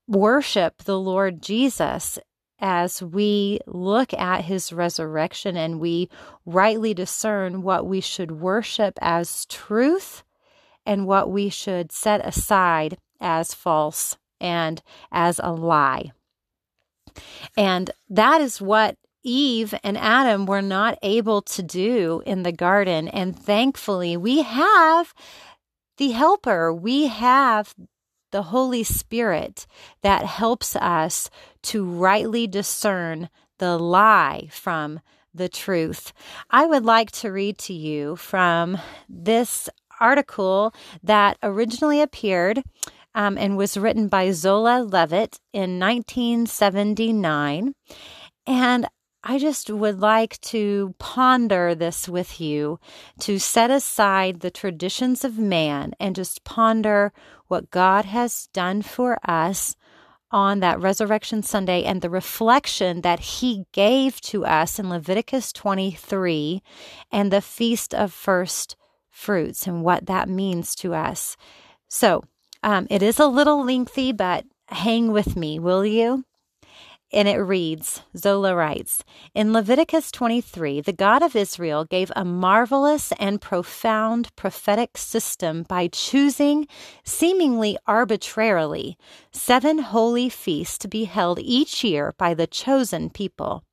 worship 0.08 0.84
the 0.84 1.00
Lord 1.00 1.42
Jesus 1.42 2.20
as 2.60 3.02
we 3.02 3.60
look 3.66 4.14
at 4.14 4.46
his 4.46 4.72
resurrection 4.72 5.58
and 5.58 5.80
we 5.80 6.10
rightly 6.46 6.94
discern 6.94 7.62
what 7.62 7.86
we 7.86 8.00
should 8.00 8.32
worship 8.32 8.98
as 9.02 9.46
truth 9.48 10.24
and 10.86 11.08
what 11.08 11.30
we 11.30 11.50
should 11.50 11.92
set 11.92 12.26
aside 12.26 12.98
as 13.20 13.54
false 13.54 14.18
and 14.40 14.82
as 15.12 15.40
a 15.44 15.52
lie. 15.52 16.12
And 17.58 17.92
that 18.10 18.42
is 18.42 18.62
what 18.62 18.98
Eve 19.24 19.74
and 19.84 19.98
Adam 19.98 20.46
were 20.46 20.62
not 20.62 21.00
able 21.02 21.42
to 21.42 21.64
do 21.64 22.22
in 22.26 22.44
the 22.44 22.52
garden. 22.52 23.08
And 23.08 23.38
thankfully, 23.38 24.16
we 24.16 24.44
have 24.44 25.14
the 25.98 26.12
helper. 26.12 26.74
We 26.74 27.08
have 27.08 27.74
the 28.32 28.44
Holy 28.44 28.84
Spirit 28.84 29.66
that 30.02 30.26
helps 30.26 30.76
us 30.76 31.30
to 31.64 31.86
rightly 31.86 32.48
discern 32.48 33.30
the 33.60 33.78
lie 33.78 34.50
from 34.52 35.00
the 35.34 35.50
truth. 35.50 36.14
I 36.50 36.66
would 36.66 36.84
like 36.84 37.12
to 37.12 37.32
read 37.32 37.58
to 37.60 37.74
you 37.74 38.16
from 38.16 38.78
this 39.08 39.70
article 40.00 40.74
that 41.04 41.38
originally 41.42 42.02
appeared 42.02 42.64
um, 43.14 43.38
and 43.38 43.56
was 43.58 43.78
written 43.78 44.08
by 44.08 44.32
Zola 44.32 44.84
Levitt 44.84 45.40
in 45.54 45.80
1979. 45.80 47.74
And 48.48 48.88
I 49.28 49.40
just 49.40 49.72
would 49.72 50.00
like 50.00 50.40
to 50.42 50.94
ponder 51.00 51.74
this 51.74 52.08
with 52.08 52.40
you 52.40 52.80
to 53.22 53.40
set 53.40 53.72
aside 53.72 54.42
the 54.42 54.52
traditions 54.52 55.24
of 55.24 55.40
man 55.40 55.94
and 56.00 56.16
just 56.16 56.44
ponder 56.44 57.12
what 57.48 57.72
God 57.72 58.06
has 58.06 58.48
done 58.54 58.84
for 58.84 59.18
us 59.28 59.76
on 60.30 60.60
that 60.60 60.80
Resurrection 60.80 61.42
Sunday 61.42 61.84
and 61.84 62.04
the 62.04 62.10
reflection 62.10 63.02
that 63.02 63.20
He 63.20 63.66
gave 63.72 64.22
to 64.22 64.46
us 64.46 64.78
in 64.78 64.92
Leviticus 64.92 65.52
23 65.54 66.62
and 67.12 67.32
the 67.32 67.42
Feast 67.42 67.96
of 67.96 68.14
First 68.14 68.76
Fruits 69.10 69.66
and 69.66 69.84
what 69.84 70.06
that 70.06 70.30
means 70.30 70.76
to 70.76 70.94
us. 70.94 71.36
So, 71.88 72.24
um, 72.62 72.86
it 72.92 73.02
is 73.02 73.20
a 73.20 73.26
little 73.26 73.66
lengthy, 73.66 74.12
but 74.12 74.46
hang 74.68 75.12
with 75.12 75.36
me, 75.36 75.58
will 75.58 75.84
you? 75.84 76.26
And 77.14 77.28
it 77.28 77.38
reads 77.38 78.02
Zola 78.18 78.56
writes 78.56 79.04
In 79.34 79.54
Leviticus 79.54 80.12
23, 80.12 80.82
the 80.82 80.94
God 80.94 81.22
of 81.22 81.36
Israel 81.36 81.86
gave 81.86 82.12
a 82.16 82.26
marvelous 82.26 83.14
and 83.20 83.40
profound 83.40 84.36
prophetic 84.36 84.98
system 84.98 85.64
by 85.64 85.88
choosing, 85.88 86.68
seemingly 87.04 87.78
arbitrarily, 87.88 88.98
seven 89.32 89.80
holy 89.80 90.30
feasts 90.30 90.78
to 90.80 90.88
be 90.88 91.06
held 91.06 91.40
each 91.40 91.84
year 91.84 92.14
by 92.18 92.34
the 92.34 92.48
chosen 92.48 93.10
people. 93.10 93.64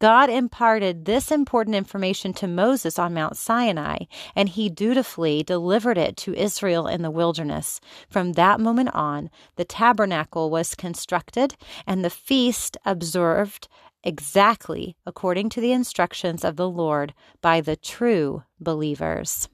God 0.00 0.30
imparted 0.30 1.04
this 1.04 1.30
important 1.30 1.76
information 1.76 2.32
to 2.34 2.46
Moses 2.46 2.98
on 2.98 3.14
Mount 3.14 3.36
Sinai, 3.36 3.98
and 4.34 4.48
he 4.48 4.68
dutifully 4.68 5.42
delivered 5.42 5.98
it 5.98 6.16
to 6.18 6.34
Israel 6.34 6.86
in 6.86 7.02
the 7.02 7.10
wilderness. 7.10 7.80
From 8.08 8.32
that 8.32 8.60
moment 8.60 8.94
on, 8.94 9.30
the 9.56 9.64
tabernacle 9.64 10.50
was 10.50 10.74
constructed 10.74 11.56
and 11.86 12.04
the 12.04 12.10
feast 12.10 12.76
observed 12.84 13.68
exactly 14.04 14.96
according 15.04 15.48
to 15.50 15.60
the 15.60 15.72
instructions 15.72 16.44
of 16.44 16.56
the 16.56 16.68
Lord 16.68 17.12
by 17.40 17.60
the 17.60 17.76
true 17.76 18.44
believers. 18.60 19.48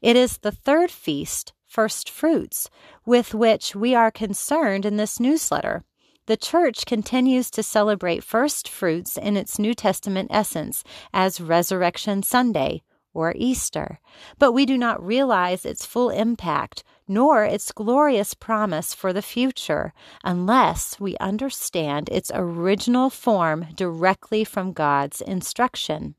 It 0.00 0.16
is 0.16 0.38
the 0.38 0.52
third 0.52 0.90
feast, 0.90 1.52
first 1.66 2.08
fruits, 2.08 2.70
with 3.04 3.34
which 3.34 3.76
we 3.76 3.94
are 3.94 4.10
concerned 4.10 4.84
in 4.84 4.96
this 4.96 5.20
newsletter. 5.20 5.84
The 6.26 6.36
church 6.36 6.86
continues 6.86 7.52
to 7.52 7.62
celebrate 7.62 8.24
first 8.24 8.68
fruits 8.68 9.16
in 9.16 9.36
its 9.36 9.60
New 9.60 9.74
Testament 9.74 10.28
essence 10.32 10.82
as 11.12 11.40
Resurrection 11.40 12.24
Sunday 12.24 12.82
or 13.14 13.32
Easter, 13.36 14.00
but 14.36 14.50
we 14.50 14.66
do 14.66 14.76
not 14.76 15.04
realize 15.04 15.64
its 15.64 15.86
full 15.86 16.10
impact 16.10 16.82
nor 17.06 17.44
its 17.44 17.70
glorious 17.70 18.34
promise 18.34 18.92
for 18.92 19.12
the 19.12 19.22
future 19.22 19.92
unless 20.24 20.98
we 20.98 21.16
understand 21.18 22.08
its 22.08 22.32
original 22.34 23.08
form 23.08 23.68
directly 23.76 24.42
from 24.42 24.72
God's 24.72 25.20
instruction. 25.20 26.15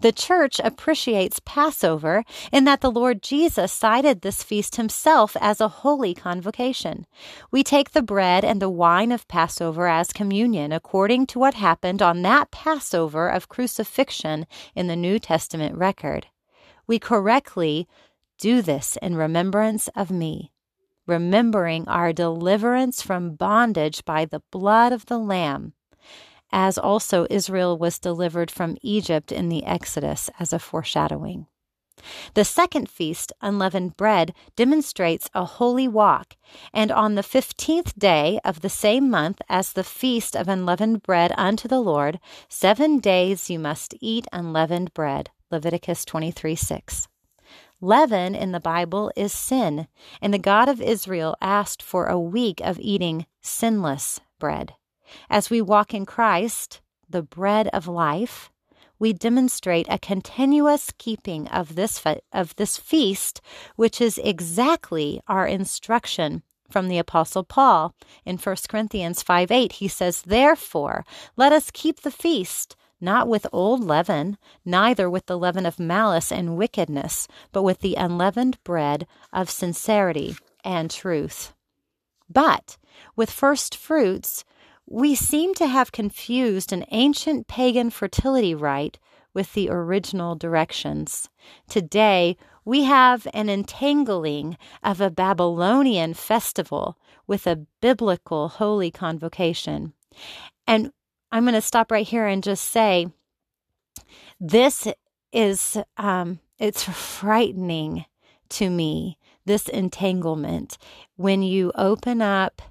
The 0.00 0.12
church 0.12 0.60
appreciates 0.62 1.40
Passover 1.44 2.24
in 2.52 2.64
that 2.64 2.80
the 2.80 2.90
Lord 2.90 3.22
Jesus 3.22 3.72
cited 3.72 4.20
this 4.20 4.42
feast 4.42 4.76
himself 4.76 5.36
as 5.40 5.60
a 5.60 5.68
holy 5.68 6.14
convocation. 6.14 7.06
We 7.50 7.62
take 7.62 7.92
the 7.92 8.02
bread 8.02 8.44
and 8.44 8.60
the 8.60 8.70
wine 8.70 9.12
of 9.12 9.28
Passover 9.28 9.86
as 9.86 10.12
communion 10.12 10.72
according 10.72 11.26
to 11.28 11.38
what 11.38 11.54
happened 11.54 12.02
on 12.02 12.22
that 12.22 12.50
Passover 12.50 13.28
of 13.28 13.48
crucifixion 13.48 14.46
in 14.74 14.86
the 14.86 14.96
New 14.96 15.18
Testament 15.18 15.76
record. 15.76 16.26
We 16.86 16.98
correctly 16.98 17.88
do 18.38 18.62
this 18.62 18.98
in 19.00 19.16
remembrance 19.16 19.88
of 19.96 20.10
me 20.10 20.52
remembering 21.06 21.86
our 21.88 22.12
deliverance 22.12 23.02
from 23.02 23.34
bondage 23.34 24.04
by 24.04 24.24
the 24.24 24.42
blood 24.50 24.92
of 24.92 25.06
the 25.06 25.18
Lamb 25.18 25.72
as 26.54 26.78
also 26.78 27.26
Israel 27.28 27.76
was 27.76 27.98
delivered 27.98 28.48
from 28.48 28.78
Egypt 28.80 29.32
in 29.32 29.48
the 29.48 29.64
Exodus 29.64 30.30
as 30.38 30.52
a 30.52 30.58
foreshadowing. 30.60 31.46
The 32.34 32.44
second 32.44 32.88
feast, 32.88 33.32
unleavened 33.40 33.96
bread, 33.96 34.34
demonstrates 34.54 35.28
a 35.34 35.44
holy 35.44 35.88
walk, 35.88 36.36
and 36.72 36.92
on 36.92 37.16
the 37.16 37.22
fifteenth 37.22 37.98
day 37.98 38.38
of 38.44 38.60
the 38.60 38.68
same 38.68 39.10
month 39.10 39.40
as 39.48 39.72
the 39.72 39.84
feast 39.84 40.36
of 40.36 40.48
unleavened 40.48 41.02
bread 41.02 41.32
unto 41.36 41.66
the 41.66 41.80
Lord, 41.80 42.20
seven 42.48 42.98
days 42.98 43.50
you 43.50 43.58
must 43.58 43.94
eat 44.00 44.26
unleavened 44.32 44.94
bread. 44.94 45.30
Leviticus 45.50 46.04
23 46.04 46.54
6. 46.54 47.08
Leaven 47.80 48.34
in 48.34 48.52
the 48.52 48.60
Bible 48.60 49.10
is 49.16 49.32
sin, 49.32 49.88
and 50.22 50.32
the 50.32 50.38
God 50.38 50.68
of 50.68 50.80
Israel 50.80 51.36
asked 51.40 51.82
for 51.82 52.06
a 52.06 52.18
week 52.18 52.60
of 52.62 52.78
eating 52.78 53.26
sinless 53.42 54.20
bread. 54.38 54.74
As 55.28 55.50
we 55.50 55.60
walk 55.60 55.94
in 55.94 56.06
Christ, 56.06 56.80
the 57.08 57.22
bread 57.22 57.68
of 57.68 57.86
life, 57.86 58.50
we 58.98 59.12
demonstrate 59.12 59.86
a 59.88 59.98
continuous 59.98 60.90
keeping 60.98 61.48
of 61.48 61.74
this 61.74 61.98
fe- 61.98 62.20
of 62.32 62.56
this 62.56 62.76
feast, 62.76 63.40
which 63.76 64.00
is 64.00 64.18
exactly 64.18 65.20
our 65.28 65.46
instruction 65.46 66.42
from 66.70 66.88
the 66.88 66.98
apostle 66.98 67.44
Paul 67.44 67.94
in 68.24 68.38
1 68.38 68.56
Corinthians 68.68 69.22
5 69.22 69.50
8. 69.50 69.72
He 69.72 69.88
says, 69.88 70.22
Therefore, 70.22 71.04
let 71.36 71.52
us 71.52 71.70
keep 71.70 72.00
the 72.00 72.10
feast, 72.10 72.76
not 73.00 73.28
with 73.28 73.46
old 73.52 73.84
leaven, 73.84 74.38
neither 74.64 75.10
with 75.10 75.26
the 75.26 75.38
leaven 75.38 75.66
of 75.66 75.78
malice 75.78 76.32
and 76.32 76.56
wickedness, 76.56 77.28
but 77.52 77.62
with 77.62 77.80
the 77.80 77.96
unleavened 77.96 78.62
bread 78.64 79.06
of 79.32 79.50
sincerity 79.50 80.36
and 80.64 80.90
truth. 80.90 81.52
But 82.28 82.78
with 83.16 83.30
first 83.30 83.76
fruits, 83.76 84.44
we 84.86 85.14
seem 85.14 85.54
to 85.54 85.66
have 85.66 85.92
confused 85.92 86.72
an 86.72 86.84
ancient 86.90 87.46
pagan 87.46 87.90
fertility 87.90 88.54
rite 88.54 88.98
with 89.32 89.52
the 89.54 89.68
original 89.70 90.34
directions. 90.34 91.28
Today, 91.68 92.36
we 92.64 92.84
have 92.84 93.26
an 93.34 93.48
entangling 93.48 94.56
of 94.82 95.00
a 95.00 95.10
Babylonian 95.10 96.14
festival 96.14 96.98
with 97.26 97.46
a 97.46 97.66
biblical 97.80 98.48
holy 98.48 98.90
convocation. 98.90 99.92
And 100.66 100.90
I'm 101.32 101.44
going 101.44 101.54
to 101.54 101.60
stop 101.60 101.90
right 101.90 102.06
here 102.06 102.26
and 102.26 102.42
just 102.42 102.64
say 102.64 103.08
this 104.40 104.86
is 105.32 105.76
um, 105.96 106.38
it's 106.58 106.84
frightening 106.84 108.04
to 108.50 108.70
me 108.70 109.18
this 109.44 109.68
entanglement 109.68 110.78
when 111.16 111.42
you 111.42 111.72
open 111.74 112.22
up 112.22 112.62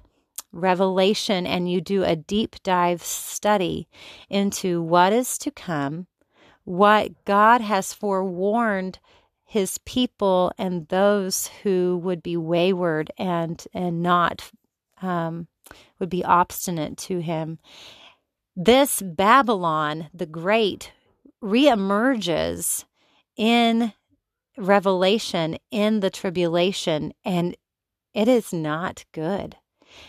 revelation 0.54 1.46
and 1.46 1.70
you 1.70 1.80
do 1.80 2.04
a 2.04 2.16
deep 2.16 2.56
dive 2.62 3.02
study 3.02 3.88
into 4.30 4.80
what 4.82 5.12
is 5.12 5.36
to 5.38 5.50
come, 5.50 6.06
what 6.64 7.24
God 7.24 7.60
has 7.60 7.92
forewarned 7.92 8.98
his 9.44 9.78
people 9.84 10.52
and 10.58 10.88
those 10.88 11.48
who 11.62 12.00
would 12.02 12.22
be 12.22 12.36
wayward 12.36 13.10
and 13.18 13.64
and 13.72 14.02
not 14.02 14.50
um, 15.02 15.48
would 15.98 16.08
be 16.08 16.24
obstinate 16.24 16.96
to 16.96 17.20
him. 17.20 17.58
This 18.56 19.02
Babylon 19.02 20.08
the 20.14 20.26
Great 20.26 20.92
reemerges 21.42 22.84
in 23.36 23.92
Revelation 24.56 25.58
in 25.70 26.00
the 26.00 26.10
tribulation, 26.10 27.12
and 27.24 27.56
it 28.14 28.28
is 28.28 28.52
not 28.52 29.04
good. 29.12 29.56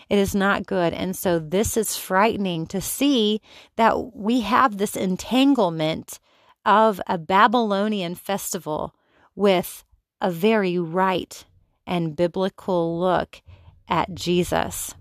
It 0.10 0.18
is 0.18 0.36
not 0.36 0.66
good. 0.66 0.94
And 0.94 1.16
so 1.16 1.40
this 1.40 1.78
is 1.78 1.98
frightening 1.98 2.68
to 2.68 2.82
see 2.82 3.42
that 3.76 4.16
we 4.16 4.42
have 4.42 4.78
this 4.78 4.96
entanglement 4.96 6.20
of 6.66 7.00
a 7.08 7.18
Babylonian 7.18 8.16
festival 8.16 8.96
with 9.36 9.84
a 10.22 10.32
very 10.32 10.80
right 10.80 11.46
and 11.86 12.16
biblical 12.16 13.00
look 13.00 13.42
at 13.88 14.14
Jesus. 14.16 14.96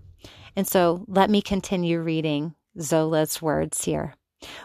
And 0.55 0.67
so 0.67 1.03
let 1.07 1.29
me 1.29 1.41
continue 1.41 1.99
reading 1.99 2.55
Zola's 2.79 3.41
words 3.41 3.85
here. 3.85 4.15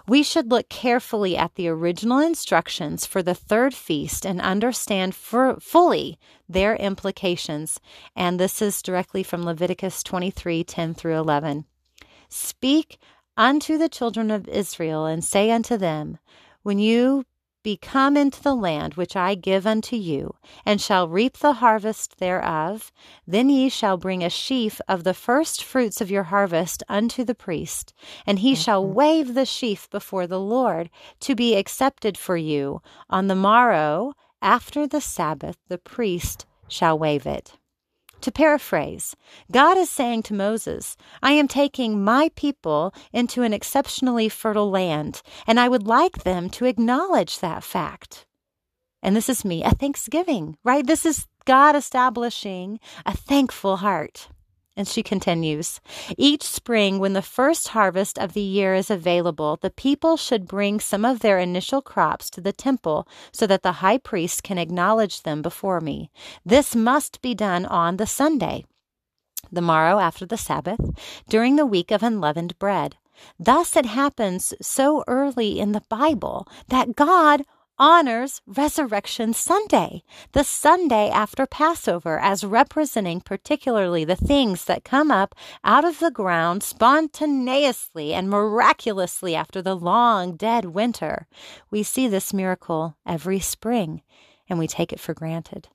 We 0.07 0.23
should 0.23 0.51
look 0.51 0.69
carefully 0.69 1.37
at 1.37 1.55
the 1.55 1.69
original 1.69 2.19
instructions 2.19 3.07
for 3.07 3.23
the 3.23 3.35
third 3.35 3.75
feast 3.75 4.25
and 4.25 4.41
understand 4.41 5.15
fully 5.15 6.19
their 6.49 6.75
implications. 6.77 7.81
And 8.17 8.39
this 8.39 8.61
is 8.61 8.83
directly 8.83 9.23
from 9.23 9.45
Leviticus 9.45 10.03
23 10.03 10.65
10 10.65 10.95
through 10.95 11.19
11. 11.19 11.65
Speak 12.29 12.99
unto 13.37 13.79
the 13.79 13.89
children 13.89 14.31
of 14.31 14.49
Israel 14.49 15.07
and 15.07 15.25
say 15.25 15.51
unto 15.51 15.77
them, 15.77 16.19
When 16.63 16.79
you 16.79 17.25
be 17.63 17.77
come 17.77 18.17
into 18.17 18.43
the 18.43 18.55
land 18.55 18.95
which 18.95 19.15
I 19.15 19.35
give 19.35 19.67
unto 19.67 19.97
you, 19.97 20.35
and 20.65 20.81
shall 20.81 21.09
reap 21.09 21.39
the 21.39 21.55
harvest 21.55 22.19
thereof, 22.19 22.91
then 23.27 23.51
ye 23.51 23.69
shall 23.69 23.97
bring 23.97 24.25
a 24.25 24.31
sheaf 24.31 24.81
of 24.89 25.05
the 25.05 25.15
first 25.15 25.63
fruits 25.63 26.01
of 26.01 26.11
your 26.11 26.25
harvest 26.25 26.83
unto 26.89 27.25
the 27.25 27.35
priest, 27.35 27.93
and 28.27 28.39
he 28.39 28.55
shall 28.55 28.83
mm-hmm. 28.83 28.95
wave 28.95 29.35
the 29.35 29.47
sheaf 29.47 29.89
before 29.91 30.27
the 30.27 30.41
Lord 30.41 30.91
to 31.21 31.35
be 31.35 31.55
accepted 31.55 32.17
for 32.17 32.37
you. 32.37 32.81
On 33.09 33.27
the 33.27 33.37
morrow, 33.37 34.15
after 34.43 34.87
the 34.87 35.01
Sabbath, 35.01 35.59
the 35.69 35.79
priest 35.79 36.47
shall 36.69 36.99
wave 36.99 37.27
it. 37.27 37.59
To 38.21 38.31
paraphrase, 38.31 39.17
God 39.51 39.79
is 39.79 39.89
saying 39.89 40.25
to 40.25 40.35
Moses, 40.35 40.97
I 41.23 41.33
am 41.33 41.49
taking 41.49 42.05
my 42.05 42.31
people 42.37 42.93
into 43.13 43.43
an 43.43 43.55
exceptionally 43.55 44.29
fertile 44.29 44.71
land, 44.71 45.23
and 45.47 45.59
I 45.59 45.69
would 45.69 45.87
like 45.87 46.23
them 46.23 46.51
to 46.51 46.67
acknowledge 46.67 47.39
that 47.39 47.65
fact. 47.65 48.27
And 49.03 49.17
this 49.17 49.31
is 49.31 49.45
me, 49.45 49.65
a 49.65 49.71
thanksgiving, 49.71 50.59
right? 50.65 50.87
This 50.87 51.07
is 51.07 51.27
God 51.47 51.75
establishing 51.75 52.79
a 53.07 53.17
thankful 53.17 53.79
heart. 53.79 54.29
And 54.81 54.89
she 54.89 55.03
continues 55.03 55.79
Each 56.17 56.43
spring, 56.43 56.99
when 56.99 57.13
the 57.13 57.21
first 57.21 57.69
harvest 57.69 58.19
of 58.19 58.33
the 58.33 58.41
year 58.41 58.75
is 58.75 58.91
available, 58.91 59.59
the 59.61 59.69
people 59.69 60.17
should 60.17 60.49
bring 60.49 60.81
some 60.81 61.05
of 61.05 61.21
their 61.21 61.39
initial 61.39 61.83
crops 61.83 62.31
to 62.31 62.41
the 62.41 62.55
temple 62.55 63.07
so 63.31 63.47
that 63.47 63.63
the 63.63 63.85
high 63.85 63.99
priest 63.99 64.43
can 64.43 64.57
acknowledge 64.57 65.23
them 65.23 65.43
before 65.43 65.83
me. 65.83 66.11
This 66.47 66.75
must 66.75 67.21
be 67.21 67.35
done 67.35 67.67
on 67.67 67.99
the 67.99 68.07
Sunday, 68.07 68.65
the 69.53 69.61
morrow 69.61 69.99
after 69.99 70.25
the 70.25 70.39
Sabbath, 70.39 70.81
during 71.29 71.57
the 71.57 71.67
week 71.67 71.91
of 71.91 72.03
unleavened 72.03 72.59
bread. 72.59 72.97
Thus 73.39 73.77
it 73.77 73.85
happens 73.85 74.55
so 74.63 75.05
early 75.07 75.61
in 75.61 75.73
the 75.73 75.85
Bible 75.91 76.49
that 76.69 76.97
God 76.97 77.43
honors 77.81 78.43
Resurrection 78.47 79.33
Sunday, 79.33 80.03
the 80.33 80.45
Sunday 80.45 81.09
after 81.09 81.47
Passover, 81.47 82.19
as 82.19 82.45
representing 82.45 83.23
particularly 83.23 84.05
the 84.05 84.15
things 84.15 84.67
that 84.67 84.85
come 84.85 85.11
up 85.11 85.35
out 85.65 85.87
of 85.87 85.99
the 85.99 86.11
ground 86.11 86.63
spontaneously 86.63 88.13
and 88.13 88.29
miraculously 88.29 89.35
after 89.35 89.63
the 89.63 89.75
long 89.75 90.37
dead 90.37 90.67
winter. 90.67 91.27
We 91.71 91.83
see 91.83 92.07
this 92.07 92.35
miracle 92.35 92.99
every 93.07 93.41
spring, 93.41 94.03
and 94.47 94.59
we 94.59 94.67
take 94.67 94.93
it 94.93 95.01
for 95.01 95.15
granted. 95.15 95.69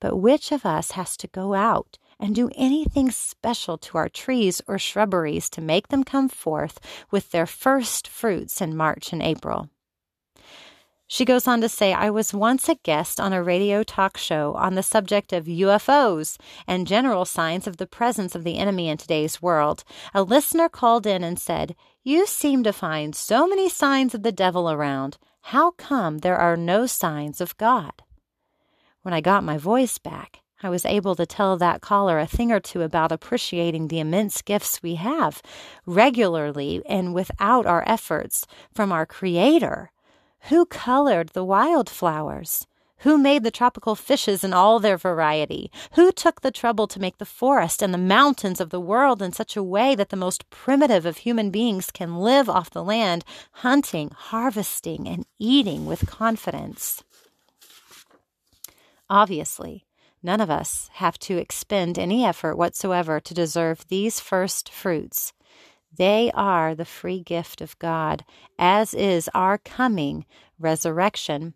But 0.00 0.20
which 0.20 0.52
of 0.52 0.66
us 0.66 0.90
has 0.92 1.16
to 1.16 1.28
go 1.28 1.54
out 1.54 1.96
and 2.20 2.34
do 2.34 2.50
anything 2.56 3.10
special 3.10 3.78
to 3.78 3.96
our 3.96 4.10
trees 4.10 4.60
or 4.68 4.78
shrubberies 4.78 5.48
to 5.50 5.62
make 5.62 5.88
them 5.88 6.04
come 6.04 6.28
forth 6.28 6.78
with 7.10 7.30
their 7.30 7.46
first 7.46 8.06
fruits 8.06 8.60
in 8.60 8.76
March 8.76 9.14
and 9.14 9.22
April? 9.22 9.70
She 11.10 11.24
goes 11.24 11.48
on 11.48 11.62
to 11.62 11.70
say, 11.70 11.94
I 11.94 12.10
was 12.10 12.34
once 12.34 12.68
a 12.68 12.74
guest 12.74 13.18
on 13.18 13.32
a 13.32 13.42
radio 13.42 13.82
talk 13.82 14.18
show 14.18 14.52
on 14.56 14.74
the 14.74 14.82
subject 14.82 15.32
of 15.32 15.46
UFOs 15.46 16.36
and 16.66 16.86
general 16.86 17.24
signs 17.24 17.66
of 17.66 17.78
the 17.78 17.86
presence 17.86 18.34
of 18.34 18.44
the 18.44 18.58
enemy 18.58 18.90
in 18.90 18.98
today's 18.98 19.40
world. 19.40 19.84
A 20.12 20.22
listener 20.22 20.68
called 20.68 21.06
in 21.06 21.24
and 21.24 21.38
said, 21.38 21.74
You 22.04 22.26
seem 22.26 22.62
to 22.62 22.74
find 22.74 23.16
so 23.16 23.48
many 23.48 23.70
signs 23.70 24.14
of 24.14 24.22
the 24.22 24.32
devil 24.32 24.70
around. 24.70 25.16
How 25.40 25.70
come 25.70 26.18
there 26.18 26.36
are 26.36 26.58
no 26.58 26.84
signs 26.84 27.40
of 27.40 27.56
God? 27.56 28.02
When 29.00 29.14
I 29.14 29.22
got 29.22 29.42
my 29.42 29.56
voice 29.56 29.96
back, 29.96 30.40
I 30.62 30.68
was 30.68 30.84
able 30.84 31.16
to 31.16 31.24
tell 31.24 31.56
that 31.56 31.80
caller 31.80 32.18
a 32.18 32.26
thing 32.26 32.52
or 32.52 32.60
two 32.60 32.82
about 32.82 33.12
appreciating 33.12 33.88
the 33.88 34.00
immense 34.00 34.42
gifts 34.42 34.82
we 34.82 34.96
have 34.96 35.40
regularly 35.86 36.82
and 36.86 37.14
without 37.14 37.64
our 37.64 37.82
efforts 37.88 38.46
from 38.74 38.92
our 38.92 39.06
Creator 39.06 39.90
who 40.42 40.66
colored 40.66 41.30
the 41.30 41.44
wildflowers? 41.44 42.66
Who 43.02 43.16
made 43.16 43.44
the 43.44 43.52
tropical 43.52 43.94
fishes 43.94 44.42
in 44.42 44.52
all 44.52 44.80
their 44.80 44.96
variety? 44.96 45.70
Who 45.92 46.10
took 46.10 46.40
the 46.40 46.50
trouble 46.50 46.88
to 46.88 47.00
make 47.00 47.18
the 47.18 47.24
forest 47.24 47.80
and 47.80 47.94
the 47.94 47.98
mountains 47.98 48.60
of 48.60 48.70
the 48.70 48.80
world 48.80 49.22
in 49.22 49.32
such 49.32 49.56
a 49.56 49.62
way 49.62 49.94
that 49.94 50.08
the 50.08 50.16
most 50.16 50.50
primitive 50.50 51.06
of 51.06 51.18
human 51.18 51.50
beings 51.50 51.92
can 51.92 52.16
live 52.16 52.48
off 52.48 52.70
the 52.70 52.82
land, 52.82 53.24
hunting, 53.52 54.10
harvesting, 54.10 55.06
and 55.06 55.26
eating 55.38 55.86
with 55.86 56.08
confidence? 56.08 57.04
Obviously, 59.08 59.86
none 60.20 60.40
of 60.40 60.50
us 60.50 60.90
have 60.94 61.18
to 61.20 61.36
expend 61.36 61.98
any 61.98 62.24
effort 62.24 62.56
whatsoever 62.56 63.20
to 63.20 63.32
deserve 63.32 63.86
these 63.86 64.18
first 64.18 64.68
fruits. 64.68 65.32
They 65.96 66.30
are 66.34 66.74
the 66.74 66.84
free 66.84 67.20
gift 67.20 67.60
of 67.60 67.78
God, 67.78 68.24
as 68.58 68.94
is 68.94 69.30
our 69.34 69.58
coming 69.58 70.26
resurrection. 70.58 71.54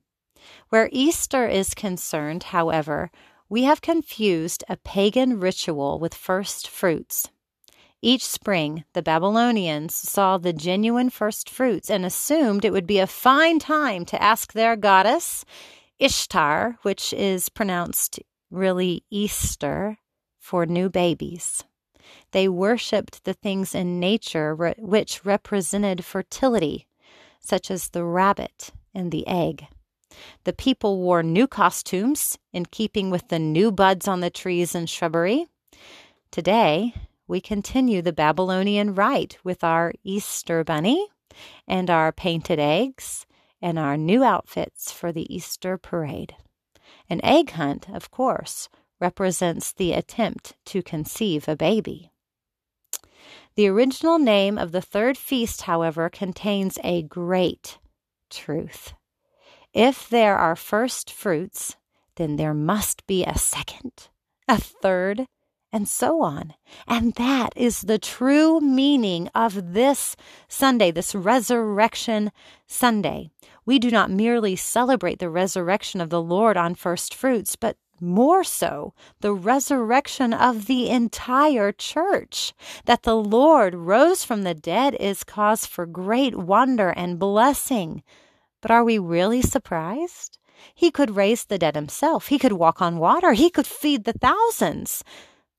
Where 0.71 0.89
Easter 0.93 1.47
is 1.47 1.75
concerned, 1.75 2.45
however, 2.45 3.11
we 3.49 3.65
have 3.65 3.83
confused 3.83 4.65
a 4.69 4.77
pagan 4.79 5.39
ritual 5.39 5.99
with 5.99 6.15
first 6.15 6.69
fruits. 6.69 7.29
Each 8.01 8.25
spring, 8.25 8.85
the 8.95 9.03
Babylonians 9.03 9.95
saw 9.95 10.37
the 10.37 10.53
genuine 10.53 11.11
first 11.11 11.49
fruits 11.49 11.89
and 11.89 12.05
assumed 12.05 12.65
it 12.65 12.73
would 12.73 12.87
be 12.87 12.99
a 12.99 13.07
fine 13.07 13.61
time 13.61 14.05
to 14.07 14.21
ask 14.21 14.53
their 14.53 14.75
goddess, 14.75 15.45
Ishtar, 16.01 16.79
which 16.83 17.13
is 17.13 17.49
pronounced 17.49 18.19
really 18.51 19.05
Easter, 19.11 19.99
for 20.41 20.67
new 20.67 20.91
babies. 20.91 21.63
They 22.33 22.49
worshipped 22.49 23.25
the 23.25 23.35
things 23.35 23.75
in 23.75 24.01
nature 24.01 24.55
re- 24.55 24.75
which 24.79 25.25
represented 25.25 26.05
fertility, 26.05 26.87
such 27.41 27.71
as 27.71 27.89
the 27.89 28.05
rabbit 28.05 28.71
and 28.95 29.11
the 29.11 29.27
egg. 29.27 29.67
The 30.45 30.53
people 30.53 30.99
wore 30.99 31.23
new 31.23 31.47
costumes 31.47 32.39
in 32.53 32.67
keeping 32.67 33.11
with 33.11 33.29
the 33.29 33.39
new 33.39 33.73
buds 33.73 34.07
on 34.07 34.21
the 34.21 34.31
trees 34.31 34.75
and 34.75 34.89
shrubbery. 34.89 35.47
Today, 36.31 36.95
we 37.27 37.41
continue 37.41 38.03
the 38.03 38.13
Babylonian 38.13 38.95
rite 38.95 39.39
with 39.43 39.65
our 39.65 39.93
Easter 40.05 40.65
bunny 40.65 41.09
and 41.67 41.89
our 41.89 42.13
painted 42.13 42.59
eggs 42.59 43.27
and 43.61 43.79
our 43.79 43.97
new 43.97 44.23
outfits 44.23 44.93
for 44.93 45.13
the 45.13 45.33
Easter 45.35 45.79
parade. 45.79 46.35
An 47.09 47.25
egg 47.25 47.53
hunt, 47.53 47.89
of 47.89 48.11
course, 48.11 48.69
represents 49.03 49.73
the 49.73 49.93
attempt 49.93 50.55
to 50.65 50.83
conceive 50.83 51.49
a 51.49 51.57
baby. 51.57 52.09
The 53.57 53.69
original 53.69 54.19
name 54.19 54.57
of 54.57 54.73
the 54.73 54.81
third 54.81 55.19
feast, 55.19 55.63
however, 55.63 56.09
contains 56.09 56.79
a 56.83 57.03
great 57.03 57.79
truth. 58.31 58.95
If 59.75 60.09
there 60.09 60.39
are 60.39 60.57
first 60.57 61.11
fruits, 61.11 61.77
then 62.17 62.37
there 62.37 62.55
must 62.55 63.07
be 63.07 63.25
a 63.25 63.37
second, 63.37 64.09
a 64.49 64.59
third, 64.59 65.27
and 65.73 65.89
so 65.89 66.23
on. 66.23 66.55
And 66.87 67.15
that 67.15 67.53
is 67.57 67.81
the 67.81 67.99
true 67.99 68.61
meaning 68.61 69.29
of 69.35 69.73
this 69.73 70.15
Sunday, 70.49 70.91
this 70.91 71.15
Resurrection 71.15 72.31
Sunday. 72.67 73.31
We 73.65 73.79
do 73.79 73.91
not 73.91 74.11
merely 74.11 74.55
celebrate 74.57 75.19
the 75.19 75.31
resurrection 75.31 76.01
of 76.01 76.11
the 76.11 76.23
Lord 76.23 76.57
on 76.57 76.75
first 76.75 77.15
fruits, 77.15 77.57
but 77.57 77.77
more 78.03 78.45
so 78.45 78.93
the 79.21 79.33
resurrection 79.33 80.35
of 80.35 80.67
the 80.67 80.91
entire 80.91 81.73
church. 81.73 82.53
That 82.85 83.05
the 83.05 83.17
Lord 83.17 83.75
rose 83.75 84.25
from 84.25 84.43
the 84.43 84.55
dead 84.55 84.95
is 84.97 85.25
cause 85.25 85.65
for 85.65 85.87
great 85.87 86.37
wonder 86.37 86.91
and 86.91 87.19
blessing. 87.19 88.03
But 88.61 88.71
are 88.71 88.85
we 88.85 88.99
really 88.99 89.41
surprised? 89.41 90.39
He 90.75 90.91
could 90.91 91.17
raise 91.17 91.45
the 91.45 91.59
dead 91.59 91.75
himself. 91.75 92.29
He 92.29 92.39
could 92.39 92.53
walk 92.53 92.83
on 92.83 92.99
water. 92.99 93.33
He 93.33 93.51
could 93.51 93.67
feed 93.67 94.05
the 94.05 94.13
thousands. 94.13 95.03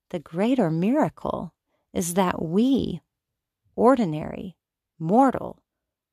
The 0.10 0.20
greater 0.20 0.70
miracle 0.70 1.54
is 1.94 2.14
that 2.14 2.42
we, 2.42 3.02
ordinary, 3.76 4.56
mortal, 5.00 5.60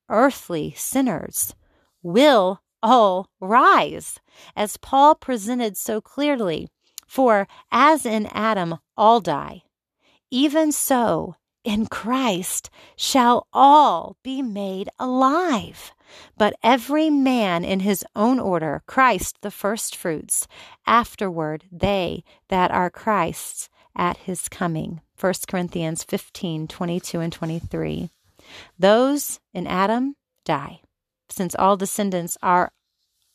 earthly 0.09 0.75
sinners, 0.77 1.55
will 2.03 2.63
all 2.83 3.29
rise, 3.41 4.19
as 4.57 4.77
Paul 4.77 5.15
presented 5.15 5.77
so 5.77 6.01
clearly. 6.01 6.69
For 7.07 7.49
as 7.73 8.07
in 8.07 8.27
Adam 8.27 8.79
all 8.97 9.21
die, 9.21 9.63
even 10.31 10.71
so 10.71 11.35
in 11.65 11.87
Christ 11.87 12.71
shall 12.97 13.47
all 13.53 14.17
be 14.23 14.43
made 14.43 14.89
alive. 14.99 15.93
But 16.37 16.55
every 16.63 17.11
man 17.11 17.65
in 17.65 17.81
his 17.81 18.05
own 18.17 18.39
order, 18.41 18.83
Christ 18.87 19.39
the 19.43 19.51
firstfruits, 19.51 20.47
afterward 20.87 21.65
they 21.71 22.25
that 22.49 22.71
are 22.71 22.91
Christ's 22.91 23.69
at 23.97 24.19
his 24.19 24.49
coming. 24.49 25.01
1 25.19 25.35
Corinthians 25.49 26.03
15 26.05 26.69
22 26.69 27.21
and 27.21 27.33
23. 27.33 28.11
Those 28.79 29.41
in 29.53 29.67
Adam 29.67 30.17
die 30.45 30.81
since 31.31 31.55
all 31.55 31.77
descendants 31.77 32.37
are 32.43 32.73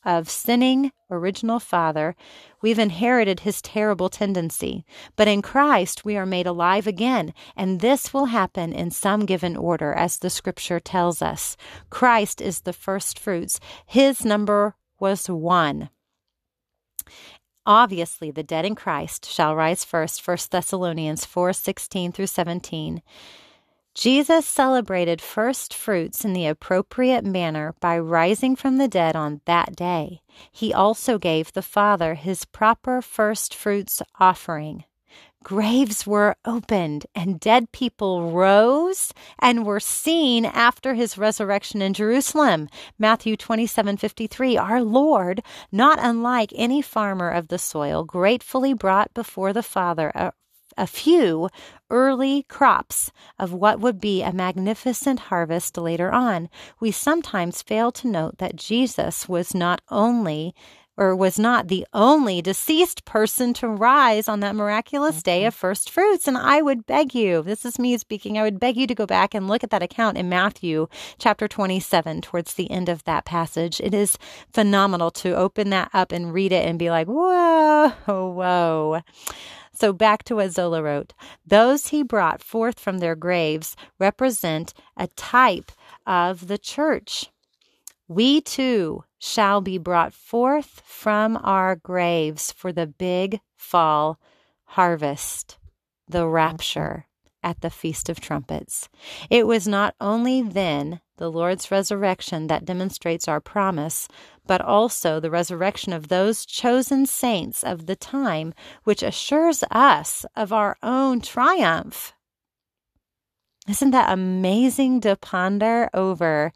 of 0.06 0.30
sinning 0.30 0.92
original 1.10 1.58
father, 1.58 2.14
we've 2.62 2.78
inherited 2.78 3.40
his 3.40 3.60
terrible 3.60 4.08
tendency. 4.08 4.84
But 5.16 5.26
in 5.26 5.42
Christ, 5.42 6.04
we 6.04 6.16
are 6.16 6.24
made 6.24 6.46
alive 6.46 6.86
again, 6.86 7.34
and 7.56 7.80
this 7.80 8.14
will 8.14 8.26
happen 8.26 8.72
in 8.72 8.92
some 8.92 9.26
given 9.26 9.56
order, 9.56 9.92
as 9.92 10.18
the 10.18 10.30
scripture 10.30 10.78
tells 10.78 11.20
us. 11.20 11.56
Christ 11.90 12.40
is 12.40 12.60
the 12.60 12.72
first 12.72 13.18
fruits. 13.18 13.58
His 13.84 14.24
number 14.24 14.76
was 15.00 15.28
one. 15.28 15.90
Obviously, 17.66 18.30
the 18.30 18.44
dead 18.44 18.64
in 18.64 18.76
Christ 18.76 19.28
shall 19.28 19.56
rise 19.56 19.84
first, 19.84 20.26
1 20.26 20.38
Thessalonians 20.50 21.24
4 21.24 21.52
16 21.52 22.12
through 22.12 22.28
17. 22.28 23.02
Jesus 23.96 24.44
celebrated 24.44 25.22
first 25.22 25.72
fruits 25.72 26.22
in 26.22 26.34
the 26.34 26.46
appropriate 26.46 27.24
manner 27.24 27.74
by 27.80 27.98
rising 27.98 28.54
from 28.54 28.76
the 28.76 28.88
dead 28.88 29.16
on 29.16 29.40
that 29.46 29.74
day. 29.74 30.20
He 30.52 30.70
also 30.70 31.16
gave 31.16 31.50
the 31.50 31.62
Father 31.62 32.12
his 32.12 32.44
proper 32.44 33.00
first 33.00 33.54
fruits 33.54 34.02
offering. 34.20 34.84
Graves 35.42 36.06
were 36.06 36.36
opened 36.44 37.06
and 37.14 37.40
dead 37.40 37.72
people 37.72 38.32
rose 38.32 39.14
and 39.38 39.64
were 39.64 39.80
seen 39.80 40.44
after 40.44 40.92
his 40.92 41.16
resurrection 41.16 41.80
in 41.80 41.94
Jerusalem. 41.94 42.68
Matthew 42.98 43.34
27:53 43.34 44.58
Our 44.58 44.82
Lord, 44.82 45.42
not 45.72 45.98
unlike 46.02 46.52
any 46.54 46.82
farmer 46.82 47.30
of 47.30 47.48
the 47.48 47.58
soil, 47.58 48.04
gratefully 48.04 48.74
brought 48.74 49.14
before 49.14 49.54
the 49.54 49.62
Father 49.62 50.12
a 50.14 50.34
a 50.76 50.86
few 50.86 51.48
early 51.90 52.44
crops 52.44 53.12
of 53.38 53.52
what 53.52 53.80
would 53.80 54.00
be 54.00 54.22
a 54.22 54.32
magnificent 54.32 55.20
harvest 55.20 55.76
later 55.76 56.12
on. 56.12 56.48
We 56.80 56.90
sometimes 56.90 57.62
fail 57.62 57.92
to 57.92 58.08
note 58.08 58.38
that 58.38 58.56
Jesus 58.56 59.28
was 59.28 59.54
not 59.54 59.80
only 59.90 60.54
or 60.96 61.14
was 61.14 61.38
not 61.38 61.68
the 61.68 61.86
only 61.92 62.40
deceased 62.40 63.04
person 63.04 63.52
to 63.54 63.68
rise 63.68 64.28
on 64.28 64.40
that 64.40 64.56
miraculous 64.56 65.22
day 65.22 65.40
mm-hmm. 65.40 65.48
of 65.48 65.54
first 65.54 65.90
fruits. 65.90 66.26
And 66.26 66.38
I 66.38 66.62
would 66.62 66.86
beg 66.86 67.14
you, 67.14 67.42
this 67.42 67.64
is 67.64 67.78
me 67.78 67.96
speaking, 67.98 68.38
I 68.38 68.42
would 68.42 68.58
beg 68.58 68.76
you 68.76 68.86
to 68.86 68.94
go 68.94 69.06
back 69.06 69.34
and 69.34 69.48
look 69.48 69.62
at 69.62 69.70
that 69.70 69.82
account 69.82 70.16
in 70.16 70.28
Matthew 70.28 70.88
chapter 71.18 71.46
27 71.48 72.22
towards 72.22 72.54
the 72.54 72.70
end 72.70 72.88
of 72.88 73.04
that 73.04 73.24
passage. 73.24 73.80
It 73.80 73.92
is 73.92 74.16
phenomenal 74.52 75.10
to 75.12 75.36
open 75.36 75.70
that 75.70 75.90
up 75.92 76.12
and 76.12 76.32
read 76.32 76.52
it 76.52 76.66
and 76.66 76.78
be 76.78 76.90
like, 76.90 77.06
whoa, 77.06 77.92
whoa. 78.06 79.02
So 79.78 79.92
back 79.92 80.22
to 80.24 80.36
what 80.36 80.52
Zola 80.52 80.82
wrote. 80.82 81.12
Those 81.46 81.88
he 81.88 82.02
brought 82.02 82.42
forth 82.42 82.80
from 82.80 82.98
their 82.98 83.14
graves 83.14 83.76
represent 83.98 84.72
a 84.96 85.08
type 85.08 85.70
of 86.06 86.48
the 86.48 86.58
church. 86.58 87.30
We 88.08 88.40
too 88.40 89.04
shall 89.18 89.60
be 89.60 89.78
brought 89.78 90.14
forth 90.14 90.80
from 90.84 91.38
our 91.42 91.76
graves 91.76 92.52
for 92.52 92.72
the 92.72 92.86
big 92.86 93.40
fall 93.56 94.18
harvest, 94.64 95.58
the 96.08 96.26
rapture 96.26 97.06
at 97.42 97.60
the 97.60 97.70
Feast 97.70 98.08
of 98.08 98.20
Trumpets. 98.20 98.88
It 99.30 99.46
was 99.46 99.68
not 99.68 99.94
only 100.00 100.42
then 100.42 101.00
the 101.16 101.30
Lord's 101.30 101.70
resurrection 101.70 102.48
that 102.48 102.64
demonstrates 102.64 103.28
our 103.28 103.40
promise, 103.40 104.08
but 104.46 104.60
also 104.60 105.20
the 105.20 105.30
resurrection 105.30 105.92
of 105.92 106.08
those 106.08 106.46
chosen 106.46 107.06
saints 107.06 107.62
of 107.62 107.86
the 107.86 107.96
time, 107.96 108.54
which 108.84 109.02
assures 109.02 109.64
us 109.70 110.24
of 110.34 110.52
our 110.52 110.76
own 110.82 111.20
triumph. 111.20 112.12
Isn't 113.68 113.90
that 113.90 114.12
amazing 114.12 115.00
to 115.00 115.16
ponder 115.16 115.90
over? 115.92 116.52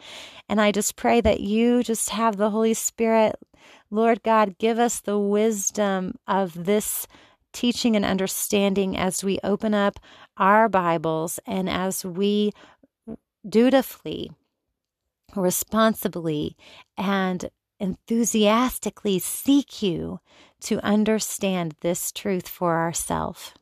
And 0.48 0.60
I 0.60 0.70
just 0.70 0.94
pray 0.94 1.20
that 1.20 1.40
you 1.40 1.82
just 1.82 2.10
have 2.10 2.36
the 2.36 2.50
Holy 2.50 2.74
Spirit. 2.74 3.34
Lord 3.90 4.22
God, 4.22 4.58
give 4.58 4.78
us 4.78 5.00
the 5.00 5.18
wisdom 5.18 6.14
of 6.28 6.64
this 6.64 7.08
teaching 7.52 7.96
and 7.96 8.04
understanding 8.04 8.96
as 8.96 9.24
we 9.24 9.40
open 9.42 9.74
up 9.74 9.98
our 10.36 10.68
Bibles 10.68 11.40
and 11.46 11.68
as 11.68 12.04
we 12.04 12.52
dutifully, 13.48 14.30
responsibly, 15.34 16.56
and 16.96 17.50
enthusiastically 17.80 19.18
seek 19.18 19.82
you 19.82 20.20
to 20.60 20.84
understand 20.84 21.74
this 21.80 22.12
truth 22.12 22.46
for 22.46 22.76
ourselves. 22.78 23.52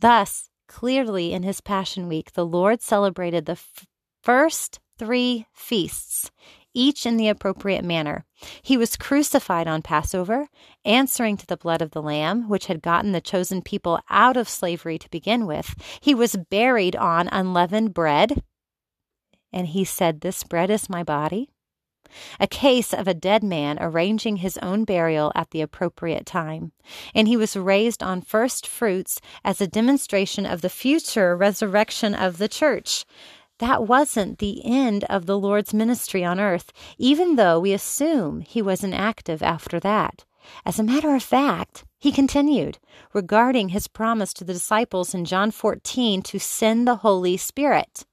Thus, 0.00 0.50
clearly 0.68 1.32
in 1.32 1.42
his 1.42 1.60
Passion 1.60 2.08
Week, 2.08 2.32
the 2.32 2.46
Lord 2.46 2.80
celebrated 2.80 3.46
the 3.46 3.52
f- 3.52 3.86
first 4.22 4.80
three 4.98 5.46
feasts 5.52 6.30
each 6.74 7.06
in 7.06 7.16
the 7.16 7.28
appropriate 7.28 7.84
manner. 7.84 8.24
He 8.60 8.76
was 8.76 8.96
crucified 8.96 9.68
on 9.68 9.80
Passover, 9.80 10.48
answering 10.84 11.36
to 11.36 11.46
the 11.46 11.56
blood 11.56 11.80
of 11.80 11.92
the 11.92 12.02
Lamb, 12.02 12.48
which 12.48 12.66
had 12.66 12.82
gotten 12.82 13.12
the 13.12 13.20
chosen 13.20 13.62
people 13.62 14.00
out 14.10 14.36
of 14.36 14.48
slavery 14.48 14.98
to 14.98 15.08
begin 15.08 15.46
with. 15.46 15.74
He 16.00 16.14
was 16.14 16.36
buried 16.50 16.96
on 16.96 17.28
unleavened 17.28 17.94
bread, 17.94 18.42
and 19.52 19.68
he 19.68 19.84
said, 19.84 20.20
This 20.20 20.42
bread 20.42 20.68
is 20.68 20.90
my 20.90 21.04
body. 21.04 21.53
A 22.38 22.46
case 22.46 22.92
of 22.92 23.08
a 23.08 23.14
dead 23.14 23.42
man 23.42 23.78
arranging 23.80 24.36
his 24.36 24.58
own 24.58 24.84
burial 24.84 25.32
at 25.34 25.50
the 25.50 25.60
appropriate 25.60 26.26
time. 26.26 26.72
And 27.14 27.28
he 27.28 27.36
was 27.36 27.56
raised 27.56 28.02
on 28.02 28.22
first 28.22 28.66
fruits 28.66 29.20
as 29.44 29.60
a 29.60 29.66
demonstration 29.66 30.46
of 30.46 30.60
the 30.60 30.68
future 30.68 31.36
resurrection 31.36 32.14
of 32.14 32.38
the 32.38 32.48
church 32.48 33.04
that 33.58 33.86
wasn't 33.86 34.38
the 34.38 34.64
end 34.64 35.04
of 35.04 35.26
the 35.26 35.38
Lord's 35.38 35.72
ministry 35.72 36.24
on 36.24 36.40
earth, 36.40 36.72
even 36.98 37.36
though 37.36 37.60
we 37.60 37.72
assume 37.72 38.40
he 38.40 38.60
was 38.60 38.82
inactive 38.82 39.42
after 39.42 39.78
that. 39.80 40.24
As 40.66 40.78
a 40.78 40.82
matter 40.82 41.14
of 41.14 41.22
fact, 41.22 41.84
he 41.98 42.12
continued 42.12 42.78
regarding 43.12 43.70
his 43.70 43.88
promise 43.88 44.32
to 44.34 44.44
the 44.44 44.52
disciples 44.52 45.14
in 45.14 45.24
John 45.24 45.50
14 45.50 46.22
to 46.22 46.38
send 46.38 46.86
the 46.86 46.96
Holy 46.96 47.36
Spirit. 47.36 48.04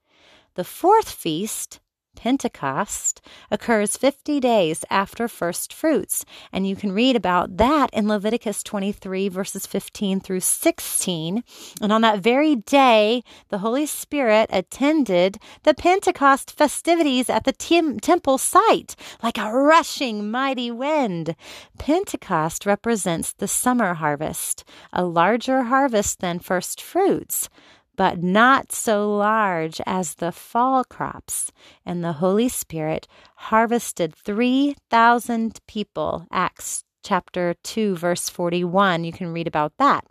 The 0.56 0.64
fourth 0.64 1.10
feast 1.10 1.80
Pentecost 2.16 3.22
occurs 3.50 3.98
50 3.98 4.40
days 4.40 4.86
after 4.90 5.28
first 5.28 5.74
fruits, 5.74 6.26
and 6.52 6.68
you 6.68 6.76
can 6.76 6.92
read 6.92 7.16
about 7.16 7.58
that 7.58 7.90
in 7.94 8.08
Leviticus 8.08 8.64
23, 8.64 9.30
verses 9.30 9.66
15 9.66 10.20
through 10.20 10.40
16. 10.40 11.44
And 11.82 11.92
on 11.92 12.02
that 12.02 12.20
very 12.20 12.56
day, 12.56 13.24
the 13.50 13.60
Holy 13.60 13.86
Spirit 13.86 14.50
attended 14.52 15.38
the 15.64 15.74
Pentecost 15.74 16.52
festivities 16.52 17.30
at 17.30 17.44
the 17.44 17.54
tem- 17.54 18.00
temple 18.00 18.38
site 18.38 18.96
like 19.24 19.38
a 19.38 19.52
rushing 19.52 20.30
mighty 20.30 20.72
wind. 20.72 21.36
Pentecost 21.78 22.66
represents 22.66 23.34
the 23.34 23.48
summer 23.48 23.96
harvest, 23.96 24.64
a 24.94 25.04
larger 25.04 25.64
harvest 25.64 26.20
than 26.20 26.40
first 26.40 26.82
fruits 26.82 27.50
but 27.96 28.22
not 28.24 28.72
so 28.72 29.16
large 29.16 29.82
as 29.86 30.16
the 30.16 30.32
fall 30.32 30.84
crops. 30.84 31.52
And 31.86 32.04
the 32.04 32.14
Holy 32.14 32.50
Spirit 32.50 33.08
harvested 33.36 34.16
3,000 34.16 35.60
people. 35.68 36.26
Acts 36.32 36.84
chapter 37.04 37.56
2, 37.64 37.96
verse 37.96 38.30
41. 38.30 39.04
You 39.04 39.12
can 39.12 39.34
read 39.34 39.48
about 39.48 39.74
that. 39.78 40.06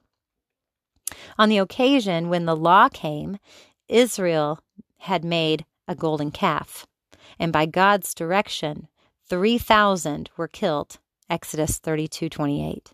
On 1.39 1.49
the 1.49 1.59
occasion 1.59 2.29
when 2.29 2.45
the 2.45 2.57
law 2.57 2.89
came, 2.89 3.39
Israel 3.89 4.61
had 4.99 5.25
made 5.25 5.65
a 5.89 5.95
golden 5.95 6.31
calf. 6.31 6.87
And 7.39 7.53
by 7.53 7.67
God's 7.67 8.15
direction, 8.15 8.89
3,000 9.29 10.31
were 10.37 10.49
killed. 10.49 10.99
Exodus 11.29 11.79
32 11.79 12.29
28. 12.29 12.93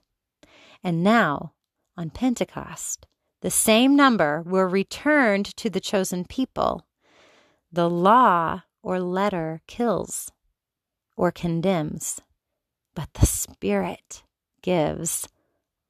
And 0.84 1.02
now, 1.02 1.52
on 1.96 2.10
Pentecost, 2.10 3.06
the 3.46 3.50
same 3.50 3.94
number 3.94 4.42
were 4.44 4.66
returned 4.66 5.56
to 5.56 5.70
the 5.70 5.78
chosen 5.78 6.24
people. 6.24 6.84
The 7.70 7.88
law 7.88 8.62
or 8.82 8.98
letter 8.98 9.60
kills 9.68 10.32
or 11.16 11.30
condemns, 11.30 12.20
but 12.96 13.08
the 13.14 13.24
Spirit 13.24 14.24
gives 14.62 15.28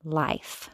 life. 0.04 0.68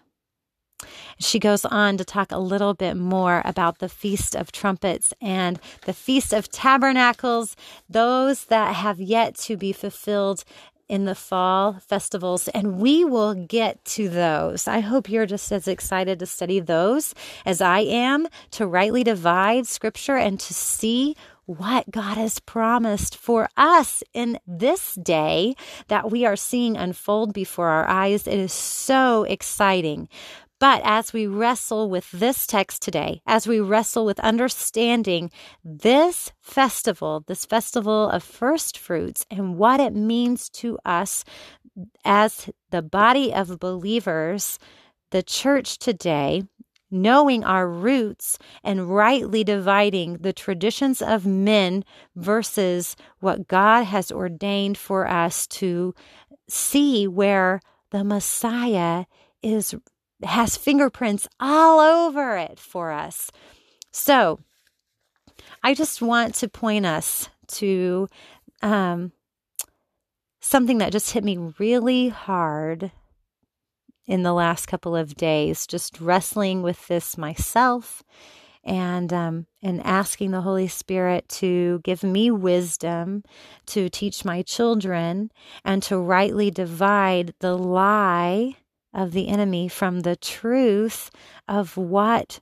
She 1.21 1.39
goes 1.39 1.65
on 1.65 1.99
to 1.99 2.05
talk 2.05 2.33
a 2.33 2.39
little 2.39 2.75
bit 2.75 2.97
more 2.97 3.43
about 3.45 3.79
the 3.79 3.89
Feast 3.89 4.35
of 4.35 4.51
Trumpets 4.51 5.15
and 5.21 5.61
the 5.87 5.93
Feast 5.93 6.33
of 6.33 6.51
Tabernacles, 6.51 7.55
those 7.89 8.47
that 8.47 8.75
have 8.75 9.01
yet 9.01 9.37
to 9.37 9.57
be 9.57 9.73
fulfilled 9.73 10.43
in 10.89 11.05
the 11.05 11.15
fall 11.15 11.79
festivals, 11.87 12.49
and 12.49 12.79
we 12.79 13.05
will 13.05 13.35
get 13.35 13.85
to 13.85 14.09
those. 14.09 14.69
I 14.69 14.81
hope 14.81 15.09
you're 15.09 15.27
just 15.27 15.51
as 15.53 15.69
excited 15.69 16.19
to 16.19 16.27
study 16.27 16.61
those 16.61 17.15
as 17.47 17.61
I 17.61 17.81
am 17.81 18.27
to 18.53 18.67
rightly 18.67 19.05
divide 19.05 19.67
scripture 19.67 20.17
and 20.17 20.39
to 20.41 20.55
see 20.55 21.17
what 21.47 21.91
God 21.91 22.17
has 22.17 22.39
promised 22.39 23.17
for 23.17 23.49
us 23.57 24.03
in 24.15 24.39
this 24.47 24.95
day 24.95 25.55
that 25.89 26.11
we 26.11 26.25
are 26.25 26.37
seeing 26.37 26.77
unfold 26.77 27.33
before 27.33 27.69
our 27.69 27.89
eyes. 27.89 28.27
It 28.27 28.39
is 28.39 28.53
so 28.53 29.25
exciting. 29.25 30.09
But 30.63 30.81
as 30.85 31.13
we 31.13 31.27
wrestle 31.27 31.91
with 31.91 32.09
this 32.13 32.47
text 32.47 32.83
today, 32.83 33.21
as 33.27 33.49
we 33.49 33.59
wrestle 33.59 34.05
with 34.05 34.21
understanding 34.21 35.33
this 35.65 36.31
festival, 36.41 37.25
this 37.27 37.45
festival 37.45 38.09
of 38.09 38.23
first 38.23 38.79
fruits, 38.79 39.27
and 39.29 39.59
what 39.59 39.81
it 39.81 39.93
means 39.93 40.49
to 40.51 40.79
us 40.85 41.25
as 42.05 42.49
the 42.71 42.81
body 42.81 43.35
of 43.35 43.59
believers, 43.59 44.61
the 45.11 45.25
church 45.25 45.79
today, 45.79 46.45
knowing 46.93 47.43
our 47.43 47.69
roots 47.69 48.39
and 48.63 48.95
rightly 48.95 49.43
dividing 49.43 50.19
the 50.19 50.33
traditions 50.33 51.03
of 51.03 51.27
men 51.27 51.85
versus 52.15 52.95
what 53.19 53.49
God 53.49 53.83
has 53.83 54.13
ordained 54.13 54.79
for 54.79 55.09
us 55.09 55.49
to 55.59 55.93
see 56.49 57.09
where 57.09 57.61
the 57.91 58.05
Messiah 58.05 59.07
is 59.43 59.75
has 60.25 60.57
fingerprints 60.57 61.29
all 61.41 61.81
over 61.81 62.37
it 62.37 62.59
for 62.59 62.91
us. 62.91 63.31
So, 63.91 64.41
I 65.63 65.75
just 65.75 66.03
want 66.03 66.35
to 66.37 66.49
point 66.49 66.87
us 66.87 67.29
to 67.49 68.09
um, 68.63 69.13
something 70.41 70.79
that 70.79 70.93
just 70.93 71.13
hit 71.13 71.25
me 71.25 71.37
really 71.59 72.09
hard 72.09 72.91
in 74.07 74.23
the 74.23 74.33
last 74.33 74.67
couple 74.67 74.97
of 74.97 75.15
days, 75.15 75.67
just 75.67 76.01
wrestling 76.01 76.63
with 76.63 76.89
this 76.89 77.17
myself 77.17 78.03
and 78.65 79.13
um, 79.13 79.47
and 79.63 79.85
asking 79.85 80.31
the 80.31 80.41
Holy 80.41 80.69
Spirit 80.69 81.29
to 81.29 81.81
give 81.85 82.03
me 82.03 82.31
wisdom 82.31 83.23
to 83.67 83.89
teach 83.89 84.25
my 84.25 84.43
children 84.43 85.31
and 85.65 85.83
to 85.85 85.99
rightly 85.99 86.51
divide 86.51 87.35
the 87.41 87.57
lie 87.57 88.57
of 88.95 89.13
the 89.13 89.29
enemy 89.29 89.69
from 89.69 90.01
the 90.01 90.17
truth 90.17 91.11
of 91.49 91.77
what 91.77 92.41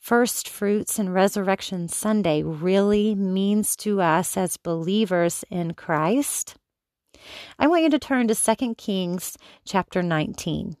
first 0.00 0.48
fruits 0.48 0.98
and 0.98 1.12
resurrection 1.14 1.88
Sunday 1.88 2.42
really 2.42 3.14
means 3.14 3.76
to 3.76 4.00
us 4.00 4.36
as 4.36 4.56
believers 4.56 5.44
in 5.50 5.74
Christ. 5.74 6.56
I 7.58 7.66
want 7.66 7.82
you 7.82 7.90
to 7.90 7.98
turn 7.98 8.28
to 8.28 8.34
2 8.34 8.74
Kings 8.76 9.36
chapter 9.64 10.02
19. 10.02 10.76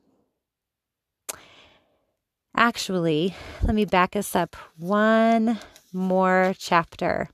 Actually, 2.56 3.34
let 3.62 3.74
me 3.74 3.84
back 3.84 4.16
us 4.16 4.34
up 4.34 4.56
one 4.76 5.58
more 5.92 6.54
chapter 6.58 7.30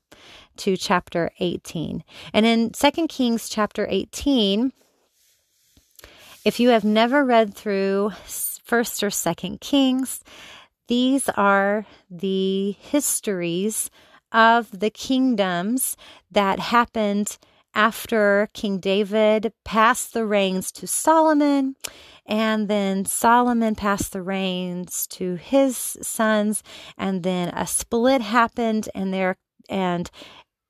to 0.57 0.77
chapter 0.77 1.31
18. 1.41 2.03
And 2.33 2.47
in 2.47 2.71
2 2.71 3.07
Kings 3.09 3.49
chapter 3.49 3.87
18, 3.89 4.73
if 6.47 6.61
you 6.61 6.69
have 6.69 6.85
never 6.85 7.25
read 7.25 7.53
through 7.53 8.13
1st 8.25 9.03
or 9.03 9.09
2nd 9.09 9.61
Kings, 9.61 10.23
these 10.87 11.29
are 11.31 11.85
the 12.09 12.71
histories 12.79 13.91
of 14.31 14.71
the 14.71 14.91
kingdoms 14.91 15.97
that 16.31 16.61
happened 16.61 17.37
after 17.75 18.49
King 18.55 18.79
David 18.79 19.53
passed 19.65 20.15
the 20.15 20.25
reins 20.25 20.71
to 20.71 20.87
Solomon 20.87 21.75
and 22.25 22.69
then 22.69 23.05
Solomon 23.05 23.75
passed 23.75 24.13
the 24.13 24.23
reins 24.23 25.09
to 25.09 25.35
his 25.35 25.77
sons, 26.01 26.63
and 26.97 27.23
then 27.23 27.49
a 27.51 27.67
split 27.67 28.21
happened, 28.21 28.89
and 28.95 29.13
there 29.15 29.37
and 29.69 30.11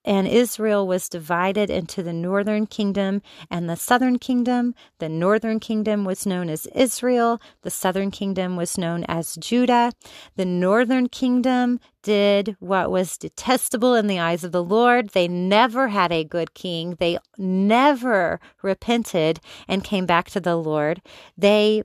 and 0.07 0.29
Israel 0.29 0.87
was 0.87 1.09
divided 1.09 1.69
into 1.69 2.03
the 2.03 2.13
northern 2.13 2.67
kingdom 2.67 3.21
and 3.51 3.69
the 3.69 3.77
southern 3.77 4.19
kingdom. 4.19 4.75
The 5.01 5.09
northern 5.09 5.59
kingdom 5.59 6.05
was 6.05 6.25
known 6.25 6.49
as 6.49 6.67
Israel, 6.67 7.41
the 7.63 7.71
southern 7.71 8.13
kingdom 8.13 8.57
was 8.57 8.79
known 8.79 9.05
as 9.09 9.35
Judah. 9.35 9.93
The 10.37 10.47
northern 10.47 11.09
kingdom 11.09 11.81
did 12.03 12.57
what 12.61 12.91
was 12.91 13.19
detestable 13.19 13.97
in 13.97 14.07
the 14.07 14.21
eyes 14.21 14.45
of 14.45 14.53
the 14.53 14.63
Lord. 14.63 15.09
They 15.09 15.27
never 15.27 15.89
had 15.89 16.13
a 16.13 16.23
good 16.23 16.55
king. 16.55 16.97
They 17.01 17.19
never 17.37 18.39
repented 18.63 19.41
and 19.67 19.83
came 19.83 20.07
back 20.07 20.31
to 20.31 20.41
the 20.41 20.55
Lord. 20.57 21.03
They 21.37 21.83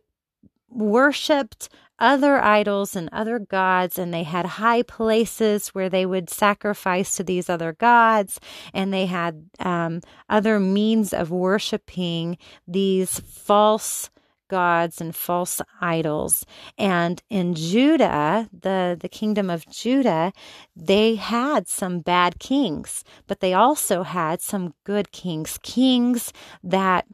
worshiped 0.70 1.70
other 2.02 2.44
idols 2.44 2.96
and 2.96 3.08
other 3.14 3.40
gods, 3.40 3.98
and 3.98 4.14
they 4.14 4.24
had 4.24 4.46
high 4.46 4.82
places 4.82 5.70
where 5.70 5.88
they 5.88 6.06
would 6.06 6.30
sacrifice 6.30 7.16
to 7.16 7.24
these 7.24 7.50
other 7.50 7.74
gods, 7.74 8.40
and 8.74 8.92
they 8.92 9.06
had 9.06 9.46
um, 9.60 10.02
other 10.28 10.60
means 10.60 11.14
of 11.14 11.32
worshiping 11.32 12.38
these 12.68 13.20
false 13.22 14.10
gods 14.50 15.00
and 15.00 15.16
false 15.16 15.62
idols. 15.80 16.46
And 16.78 17.22
in 17.30 17.54
Judah, 17.54 18.50
the, 18.52 18.98
the 19.00 19.08
kingdom 19.08 19.50
of 19.50 19.66
Judah, 19.70 20.34
they 20.76 21.16
had 21.16 21.70
some 21.70 22.02
bad 22.02 22.38
kings, 22.40 23.06
but 23.28 23.40
they 23.40 23.54
also 23.54 24.04
had 24.04 24.42
some 24.42 24.74
good 24.84 25.14
kings, 25.14 25.58
kings 25.64 26.34
that 26.64 27.06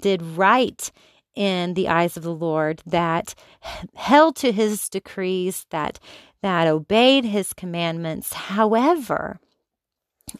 did 0.00 0.22
right 0.22 0.90
in 1.36 1.74
the 1.74 1.88
eyes 1.88 2.16
of 2.16 2.22
the 2.22 2.34
Lord, 2.34 2.82
that 2.86 3.34
held 3.94 4.34
to 4.36 4.50
his 4.50 4.88
decrees, 4.88 5.66
that 5.70 6.00
that 6.42 6.66
obeyed 6.66 7.24
his 7.24 7.52
commandments. 7.52 8.32
However, 8.32 9.38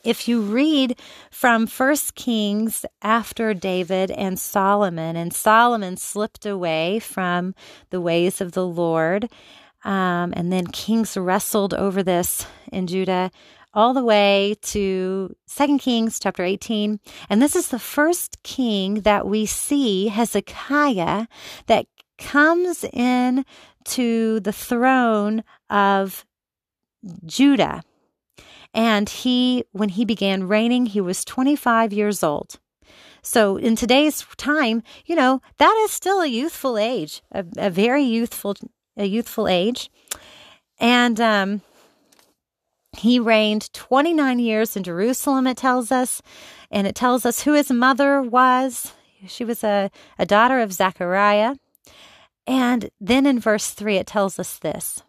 if 0.03 0.27
you 0.27 0.41
read 0.41 0.99
from 1.31 1.67
First 1.67 2.15
Kings 2.15 2.85
after 3.03 3.55
David 3.55 4.11
and 4.11 4.39
Solomon, 4.39 5.17
and 5.17 5.33
Solomon 5.33 5.97
slipped 5.97 6.45
away 6.45 6.99
from 6.99 7.55
the 7.91 8.01
ways 8.01 8.41
of 8.41 8.53
the 8.53 8.67
Lord, 8.67 9.29
um, 9.85 10.33
and 10.37 10.53
then 10.53 10.67
kings 10.67 11.17
wrestled 11.17 11.73
over 11.73 12.03
this 12.03 12.47
in 12.73 12.89
Judah 12.89 13.31
all 13.77 13.93
the 13.93 14.03
way 14.03 14.57
to 14.63 15.37
Second 15.47 15.79
Kings 15.79 16.19
chapter 16.19 16.43
18. 16.43 16.99
And 17.29 17.43
this 17.43 17.55
is 17.55 17.69
the 17.69 17.79
first 17.79 18.43
king 18.43 19.03
that 19.03 19.27
we 19.27 19.45
see, 19.45 20.09
Hezekiah, 20.09 21.27
that 21.67 21.87
comes 22.17 22.85
in 22.85 23.45
to 23.85 24.41
the 24.41 24.53
throne 24.53 25.45
of 25.69 26.25
Judah. 27.27 27.83
And 28.73 29.09
he, 29.11 29.65
when 29.73 29.91
he 29.91 30.07
began 30.07 30.49
reigning, 30.49 30.87
he 30.87 31.01
was 31.03 31.25
25 31.25 31.93
years 31.93 32.23
old. 32.23 32.59
So 33.21 33.59
in 33.59 33.77
today's 33.77 34.25
time, 34.39 34.83
you 35.05 35.15
know, 35.15 35.43
that 35.59 35.75
is 35.85 35.91
still 35.91 36.23
a 36.23 36.27
youthful 36.27 36.79
age, 36.79 37.23
a, 37.31 37.45
a 37.59 37.69
very 37.69 38.05
youthful, 38.05 38.55
a 38.97 39.05
youthful 39.05 39.49
age. 39.49 39.91
And, 40.79 41.21
um, 41.21 41.63
he 42.99 43.19
reigned 43.19 43.73
29 43.73 44.39
years 44.39 44.77
in 44.77 44.83
Jerusalem, 44.83 45.47
it 45.47 45.57
tells 45.57 45.93
us, 45.93 46.23
and 46.71 46.87
it 46.87 46.95
tells 46.95 47.25
us 47.27 47.43
who 47.43 47.53
his 47.53 47.71
mother 47.71 48.23
was. 48.23 48.93
She 49.27 49.45
was 49.45 49.63
a, 49.65 49.91
a 50.19 50.27
daughter 50.27 50.61
of 50.61 50.73
Zechariah. 50.73 51.57
And 52.47 52.91
then 53.01 53.27
in 53.27 53.41
verse 53.41 53.71
3, 53.71 53.97
it 53.97 54.07
tells 54.07 54.39
us 54.39 54.59
this 54.59 55.03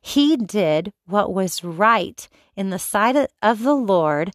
He 0.00 0.36
did 0.36 0.92
what 1.06 1.32
was 1.32 1.64
right 1.64 2.28
in 2.56 2.70
the 2.70 2.78
sight 2.78 3.16
of 3.42 3.62
the 3.62 3.74
Lord, 3.74 4.32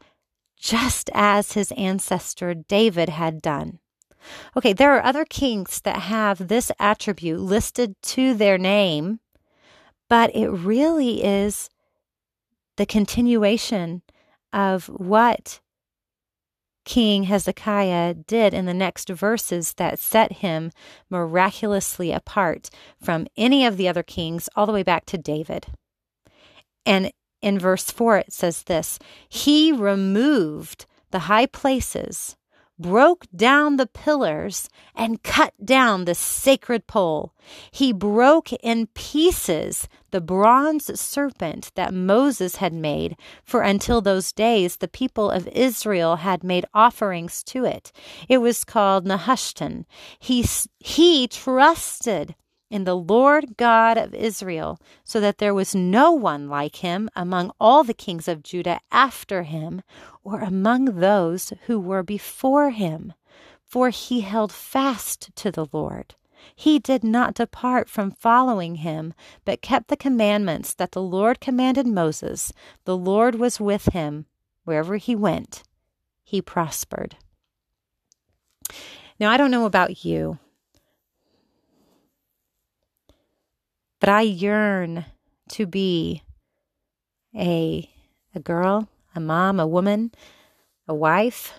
just 0.58 1.10
as 1.14 1.54
his 1.54 1.72
ancestor 1.74 2.54
David 2.54 3.10
had 3.10 3.42
done. 3.42 3.80
Okay, 4.58 4.74
there 4.74 4.94
are 4.96 5.06
other 5.06 5.26
kings 5.26 5.80
that 5.82 6.02
have 6.04 6.48
this 6.48 6.72
attribute 6.80 7.40
listed 7.40 7.96
to 8.02 8.34
their 8.34 8.58
name, 8.58 9.20
but 10.10 10.36
it 10.36 10.50
really 10.50 11.24
is 11.24 11.70
the 12.80 12.86
continuation 12.86 14.02
of 14.54 14.86
what 14.86 15.60
King 16.86 17.24
Hezekiah 17.24 18.14
did 18.14 18.54
in 18.54 18.68
the 18.68 18.74
next 18.74 19.10
verses 19.10 19.74
that 19.74 20.00
set 20.00 20.38
him 20.38 20.72
miraculously 21.10 22.14
apart 22.14 22.70
from 22.98 23.28
any 23.36 23.66
of 23.66 23.76
the 23.76 23.90
other 23.90 24.02
kings, 24.02 24.48
all 24.56 24.66
the 24.66 24.72
way 24.72 24.84
back 24.84 25.06
to 25.08 25.18
David. 25.18 25.68
And 26.86 27.12
in 27.42 27.60
verse 27.60 27.92
4, 27.92 28.20
it 28.20 28.32
says 28.32 28.64
this 28.64 28.98
He 29.28 29.74
removed 29.74 30.86
the 31.12 31.20
high 31.20 31.48
places 31.48 32.38
broke 32.80 33.26
down 33.36 33.76
the 33.76 33.86
pillars 33.86 34.70
and 34.96 35.22
cut 35.22 35.54
down 35.64 36.06
the 36.06 36.16
sacred 36.16 36.88
pole. 36.88 37.34
He 37.72 37.92
broke 37.92 38.54
in 38.54 38.88
pieces 38.88 39.88
the 40.12 40.22
bronze 40.22 41.00
serpent 41.00 41.72
that 41.76 41.94
Moses 41.94 42.56
had 42.56 42.74
made, 42.74 43.16
for 43.44 43.62
until 43.62 44.02
those 44.02 44.32
days 44.32 44.78
the 44.78 44.88
people 44.88 45.30
of 45.30 45.48
Israel 45.50 46.18
had 46.18 46.44
made 46.44 46.66
offerings 46.74 47.44
to 47.44 47.66
it. 47.66 47.92
It 48.28 48.40
was 48.40 48.64
called 48.64 49.06
Nehushtan. 49.06 49.86
He, 50.18 50.46
he 50.80 51.28
trusted 51.28 52.36
in 52.70 52.84
the 52.84 52.96
Lord 52.96 53.58
God 53.58 53.98
of 53.98 54.14
Israel, 54.14 54.80
so 55.04 55.20
that 55.20 55.40
there 55.40 55.54
was 55.54 55.74
no 55.74 56.12
one 56.12 56.48
like 56.48 56.78
him 56.78 57.10
among 57.16 57.52
all 57.60 57.84
the 57.84 57.94
kings 57.94 58.28
of 58.28 58.44
Judah 58.44 58.80
after 58.92 59.44
him, 59.44 59.82
or 60.24 60.42
among 60.42 61.00
those 61.00 61.54
who 61.66 61.80
were 61.80 62.04
before 62.04 62.70
him. 62.70 63.14
For 63.66 63.90
he 63.90 64.22
held 64.22 64.52
fast 64.52 65.36
to 65.36 65.52
the 65.52 65.68
Lord, 65.72 66.16
He 66.56 66.80
did 66.80 67.04
not 67.04 67.36
depart 67.36 67.90
from 67.90 68.12
following 68.12 68.76
him, 68.76 69.14
but 69.46 69.62
kept 69.62 69.90
the 69.90 69.98
commandments 69.98 70.74
that 70.74 70.92
the 70.92 71.02
Lord 71.02 71.40
commanded 71.40 71.86
Moses. 71.86 72.52
The 72.86 72.98
Lord 72.98 73.36
was 73.36 73.60
with 73.60 73.86
him 73.94 74.26
wherever 74.64 74.98
he 74.98 75.16
went. 75.16 75.64
He 76.24 76.42
prospered. 76.42 77.16
Now, 79.20 79.32
I 79.32 79.38
don't 79.38 79.52
know 79.52 79.66
about 79.66 80.06
you, 80.06 80.40
but 84.00 84.10
I 84.10 84.22
yearn 84.22 85.06
to 85.50 85.66
be 85.66 86.24
a, 87.36 87.90
a 88.34 88.40
girl, 88.40 88.88
a 89.16 89.20
mom, 89.20 89.60
a 89.60 89.68
woman, 89.68 90.12
a 90.88 90.94
wife, 90.94 91.54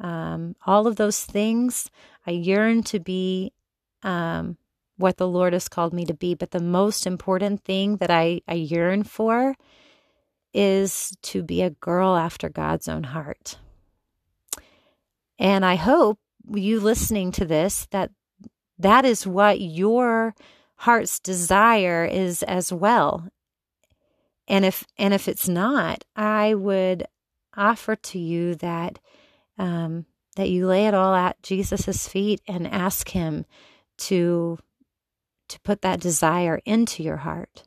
um, 0.00 0.54
all 0.66 0.86
of 0.86 0.96
those 0.96 1.24
things. 1.24 1.90
I 2.26 2.32
yearn 2.32 2.82
to 2.84 3.00
be 3.00 3.52
um, 4.02 4.56
what 4.96 5.16
the 5.16 5.28
Lord 5.28 5.52
has 5.52 5.68
called 5.68 5.92
me 5.92 6.04
to 6.04 6.14
be. 6.14 6.34
But 6.34 6.50
the 6.50 6.60
most 6.60 7.06
important 7.06 7.64
thing 7.64 7.96
that 7.96 8.10
I, 8.10 8.42
I 8.46 8.54
yearn 8.54 9.04
for 9.04 9.54
is 10.52 11.16
to 11.22 11.42
be 11.42 11.62
a 11.62 11.70
girl 11.70 12.16
after 12.16 12.48
God's 12.48 12.88
own 12.88 13.04
heart. 13.04 13.58
And 15.38 15.64
I 15.64 15.76
hope 15.76 16.18
you 16.52 16.80
listening 16.80 17.32
to 17.32 17.44
this 17.44 17.86
that 17.90 18.10
that 18.78 19.04
is 19.04 19.26
what 19.26 19.60
your 19.60 20.34
heart's 20.78 21.20
desire 21.20 22.04
is 22.04 22.42
as 22.44 22.72
well. 22.72 23.28
And 24.46 24.64
if 24.64 24.84
and 24.96 25.12
if 25.12 25.28
it's 25.28 25.48
not, 25.48 26.04
I 26.16 26.54
would 26.54 27.06
offer 27.56 27.96
to 27.96 28.18
you 28.18 28.54
that 28.56 28.98
um, 29.58 30.06
that 30.36 30.48
you 30.48 30.66
lay 30.66 30.86
it 30.86 30.94
all 30.94 31.14
at 31.14 31.42
Jesus's 31.42 32.08
feet 32.08 32.40
and 32.48 32.66
ask 32.66 33.10
Him 33.10 33.44
to 33.98 34.58
to 35.48 35.60
put 35.60 35.82
that 35.82 36.00
desire 36.00 36.60
into 36.64 37.02
your 37.02 37.18
heart. 37.18 37.64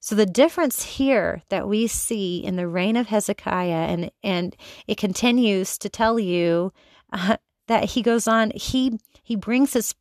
So 0.00 0.14
the 0.14 0.26
difference 0.26 0.84
here 0.84 1.42
that 1.48 1.68
we 1.68 1.88
see 1.88 2.38
in 2.38 2.56
the 2.56 2.68
reign 2.68 2.96
of 2.96 3.08
Hezekiah, 3.08 3.86
and 3.88 4.10
and 4.22 4.56
it 4.86 4.96
continues 4.96 5.78
to 5.78 5.88
tell 5.88 6.18
you 6.18 6.72
uh, 7.12 7.36
that 7.68 7.84
he 7.84 8.02
goes 8.02 8.28
on, 8.28 8.52
he 8.54 8.98
he 9.22 9.36
brings 9.36 9.72
his 9.72 9.94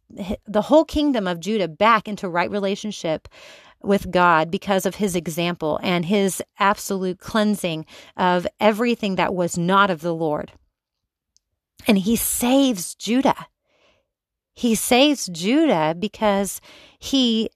the 0.47 0.63
whole 0.63 0.85
kingdom 0.85 1.27
of 1.27 1.39
Judah 1.39 1.67
back 1.67 2.07
into 2.07 2.29
right 2.29 2.49
relationship 2.49 3.27
with 3.83 4.11
God 4.11 4.49
because 4.49 4.85
of 4.85 4.95
his 4.95 5.15
example 5.15 5.79
and 5.83 6.05
his 6.05 6.41
absolute 6.59 7.19
cleansing 7.19 7.85
of 8.17 8.47
everything 8.59 9.15
that 9.15 9.33
was 9.33 9.57
not 9.57 9.89
of 9.89 10.01
the 10.01 10.13
Lord. 10.13 10.51
And 11.87 11.99
he 11.99 12.15
saves 12.15 12.95
Judah. 12.95 13.47
He 14.53 14.73
saves 14.75 15.27
Judah 15.27 15.95
because 15.97 16.61
he 16.97 17.49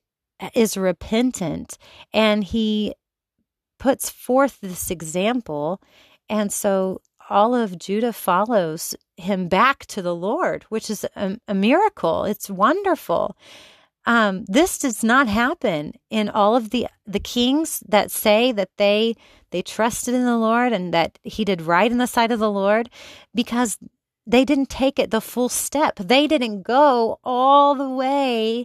is 0.54 0.78
repentant 0.78 1.78
and 2.14 2.44
he 2.44 2.94
puts 3.80 4.10
forth 4.10 4.60
this 4.62 4.92
example. 4.92 5.82
And 6.30 6.52
so 6.52 7.02
all 7.30 7.56
of 7.56 7.80
Judah 7.80 8.14
follows 8.14 8.96
him 9.18 9.48
back 9.48 9.86
to 9.88 10.02
the 10.02 10.16
Lord, 10.16 10.64
which 10.70 10.90
is 10.90 11.06
a, 11.16 11.40
a 11.48 11.54
miracle. 11.54 12.26
It's 12.26 12.50
wonderful. 12.50 13.38
Um, 14.06 14.46
this 14.48 14.80
does 14.80 15.04
not 15.04 15.28
happen 15.28 15.94
in 16.10 16.30
all 16.30 16.56
of 16.56 16.72
the 16.72 16.88
the 17.06 17.20
kings 17.20 17.84
that 17.88 18.12
say 18.12 18.52
that 18.54 18.70
they 18.78 19.16
they 19.52 19.62
trusted 19.62 20.16
in 20.16 20.26
the 20.26 20.38
Lord 20.38 20.74
and 20.74 20.94
that 20.94 21.20
he 21.24 21.46
did 21.46 21.62
right 21.62 21.92
in 21.92 21.98
the 21.98 22.08
sight 22.08 22.32
of 22.32 22.40
the 22.40 22.52
Lord, 22.52 22.90
because 23.36 23.78
they 24.26 24.46
didn't 24.46 24.70
take 24.70 25.00
it 25.00 25.12
the 25.12 25.22
full 25.22 25.50
step. 25.50 25.96
They 25.98 26.28
didn't 26.28 26.64
go 26.64 27.20
all 27.24 27.76
the 27.76 27.90
way 27.90 28.64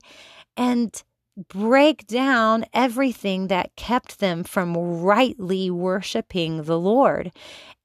and 0.57 1.03
break 1.37 2.07
down 2.07 2.64
everything 2.72 3.49
that 3.49 3.74
kept 3.76 4.20
them 4.20 4.45
from 4.45 4.76
rightly 4.76 5.70
worshiping 5.70 6.62
the 6.62 6.78
Lord. 6.78 7.32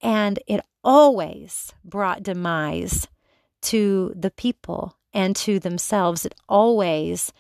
And 0.02 0.39
it 0.47 0.62
always 0.84 1.74
brought 1.84 2.24
demise 2.24 3.08
to 3.64 4.14
the 4.16 4.32
people 4.32 4.97
and 5.14 5.36
to 5.36 5.60
themselves. 5.60 6.26
It 6.26 6.36
always 6.47 7.34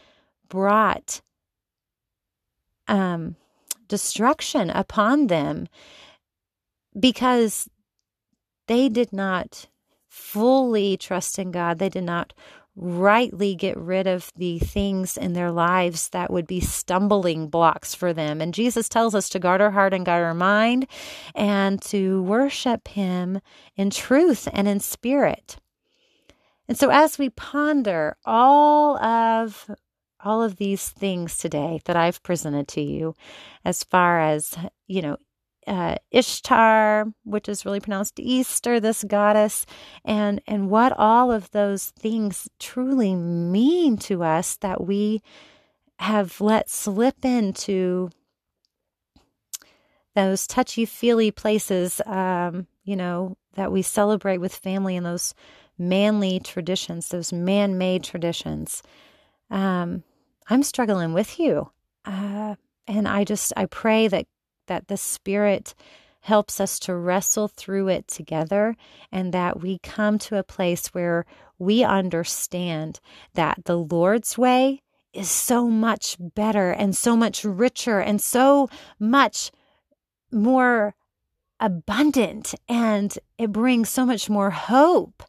brought 0.47 1.21
um, 2.87 3.35
destruction 3.87 4.69
upon 4.69 5.27
them 5.27 5.67
because 6.99 7.69
they 8.67 8.89
did 8.89 9.13
not 9.13 9.67
fully 10.07 10.97
trust 10.97 11.37
in 11.39 11.51
God. 11.51 11.79
They 11.79 11.89
did 11.89 12.03
not 12.03 12.33
rightly 12.79 13.55
get 13.55 13.77
rid 13.77 14.07
of 14.07 14.31
the 14.37 14.57
things 14.59 15.17
in 15.17 15.33
their 15.33 15.51
lives 15.51 16.09
that 16.09 16.31
would 16.31 16.47
be 16.47 16.61
stumbling 16.61 17.47
blocks 17.47 17.93
for 17.93 18.13
them. 18.13 18.39
And 18.39 18.53
Jesus 18.53 18.87
tells 18.87 19.13
us 19.13 19.27
to 19.29 19.39
guard 19.39 19.59
our 19.59 19.71
heart 19.71 19.93
and 19.93 20.05
guard 20.05 20.23
our 20.23 20.33
mind 20.33 20.87
and 21.35 21.81
to 21.83 22.23
worship 22.23 22.87
Him 22.87 23.41
in 23.75 23.89
truth 23.89 24.47
and 24.53 24.67
in 24.67 24.79
spirit. 24.79 25.57
And 26.69 26.77
so, 26.77 26.89
as 26.89 27.17
we 27.17 27.29
ponder 27.29 28.15
all 28.25 28.97
of 29.03 29.69
all 30.21 30.43
of 30.43 30.57
these 30.57 30.89
things 30.89 31.37
today 31.37 31.79
that 31.85 31.95
I've 31.95 32.21
presented 32.23 32.67
to 32.69 32.81
you, 32.81 33.15
as 33.63 33.83
far 33.83 34.19
as, 34.19 34.55
you 34.87 35.01
know, 35.01 35.17
uh, 35.69 35.95
Ishtar, 36.11 37.05
which 37.23 37.47
is 37.47 37.63
really 37.63 37.79
pronounced 37.79 38.19
Easter, 38.19 38.79
this 38.79 39.03
goddess, 39.03 39.65
and 40.03 40.41
and 40.47 40.69
what 40.69 40.91
all 40.97 41.31
of 41.31 41.51
those 41.51 41.91
things 41.91 42.49
truly 42.59 43.15
mean 43.15 43.97
to 43.97 44.23
us 44.23 44.57
that 44.57 44.83
we 44.83 45.21
have 45.99 46.41
let 46.41 46.69
slip 46.69 47.23
into 47.23 48.09
those 50.15 50.47
touchy 50.47 50.85
feely 50.85 51.31
places, 51.31 52.01
um, 52.05 52.67
you 52.83 52.95
know, 52.95 53.37
that 53.53 53.71
we 53.71 53.81
celebrate 53.81 54.39
with 54.39 54.55
family 54.55 54.97
and 54.97 55.05
those 55.05 55.33
manly 55.77 56.39
traditions, 56.39 57.09
those 57.09 57.31
man 57.31 57.77
made 57.77 58.03
traditions. 58.03 58.81
Um, 59.49 60.03
I'm 60.49 60.63
struggling 60.63 61.13
with 61.13 61.39
you. 61.39 61.69
Uh, 62.05 62.55
and 62.87 63.07
I 63.07 63.23
just, 63.23 63.53
I 63.55 63.65
pray 63.65 64.07
that, 64.07 64.25
that 64.69 64.87
the 64.87 64.97
Spirit 64.97 65.75
helps 66.21 66.59
us 66.61 66.79
to 66.79 66.95
wrestle 66.95 67.47
through 67.47 67.89
it 67.89 68.07
together 68.07 68.75
and 69.11 69.33
that 69.33 69.59
we 69.61 69.79
come 69.79 70.17
to 70.19 70.37
a 70.37 70.43
place 70.43 70.87
where 70.87 71.25
we 71.57 71.83
understand 71.83 72.99
that 73.33 73.65
the 73.65 73.77
Lord's 73.77 74.37
way 74.37 74.81
is 75.11 75.29
so 75.29 75.67
much 75.67 76.17
better 76.19 76.71
and 76.71 76.95
so 76.95 77.15
much 77.17 77.43
richer 77.43 77.99
and 77.99 78.21
so 78.21 78.69
much 78.99 79.51
more 80.31 80.93
abundant 81.59 82.53
and 82.67 83.17
it 83.37 83.51
brings 83.51 83.89
so 83.89 84.05
much 84.05 84.29
more 84.29 84.51
hope. 84.51 85.23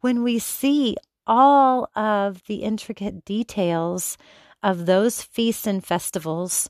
When 0.00 0.22
we 0.22 0.38
see 0.38 0.96
all 1.26 1.88
of 1.94 2.42
the 2.46 2.56
intricate 2.56 3.24
details 3.24 4.18
of 4.62 4.86
those 4.86 5.22
feasts 5.22 5.66
and 5.66 5.84
festivals 5.84 6.68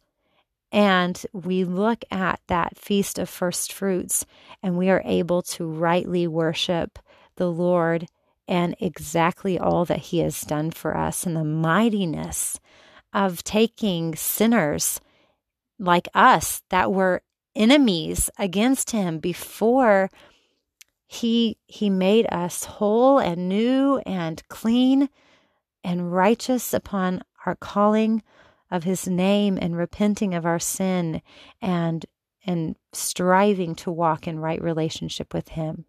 and 0.72 1.24
we 1.32 1.64
look 1.64 2.04
at 2.10 2.40
that 2.46 2.78
feast 2.78 3.18
of 3.18 3.28
first 3.28 3.72
fruits 3.72 4.24
and 4.62 4.76
we 4.76 4.88
are 4.88 5.02
able 5.04 5.42
to 5.42 5.66
rightly 5.66 6.26
worship 6.26 6.98
the 7.36 7.50
Lord 7.50 8.06
and 8.46 8.74
exactly 8.80 9.58
all 9.58 9.84
that 9.84 9.98
he 9.98 10.18
has 10.18 10.42
done 10.42 10.70
for 10.70 10.96
us 10.96 11.24
and 11.24 11.36
the 11.36 11.44
mightiness 11.44 12.58
of 13.12 13.42
taking 13.42 14.14
sinners 14.14 15.00
like 15.78 16.08
us 16.14 16.62
that 16.70 16.92
were 16.92 17.22
enemies 17.56 18.30
against 18.38 18.90
him 18.90 19.18
before 19.18 20.10
he 21.06 21.58
he 21.66 21.90
made 21.90 22.26
us 22.30 22.64
whole 22.64 23.18
and 23.18 23.48
new 23.48 23.98
and 24.06 24.46
clean 24.48 25.08
and 25.82 26.12
righteous 26.12 26.72
upon 26.72 27.22
our 27.44 27.56
calling 27.56 28.22
of 28.70 28.84
his 28.84 29.08
name 29.08 29.58
and 29.60 29.76
repenting 29.76 30.34
of 30.34 30.46
our 30.46 30.58
sin 30.58 31.22
and 31.60 32.06
and 32.46 32.74
striving 32.92 33.74
to 33.74 33.90
walk 33.90 34.26
in 34.26 34.38
right 34.38 34.62
relationship 34.62 35.34
with 35.34 35.50
him. 35.50 35.84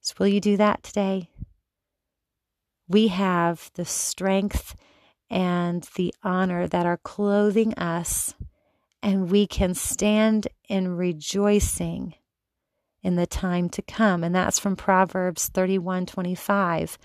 So 0.00 0.14
will 0.18 0.28
you 0.28 0.40
do 0.40 0.56
that 0.56 0.82
today? 0.82 1.30
We 2.88 3.08
have 3.08 3.70
the 3.74 3.84
strength 3.84 4.76
and 5.30 5.88
the 5.96 6.14
honor 6.22 6.68
that 6.68 6.86
are 6.86 6.98
clothing 6.98 7.74
us 7.74 8.34
and 9.02 9.30
we 9.30 9.46
can 9.46 9.74
stand 9.74 10.46
in 10.68 10.96
rejoicing 10.96 12.14
in 13.02 13.16
the 13.16 13.26
time 13.26 13.68
to 13.70 13.82
come 13.82 14.22
and 14.22 14.34
that's 14.34 14.58
from 14.58 14.76
Proverbs 14.76 15.48
31:25 15.50 16.98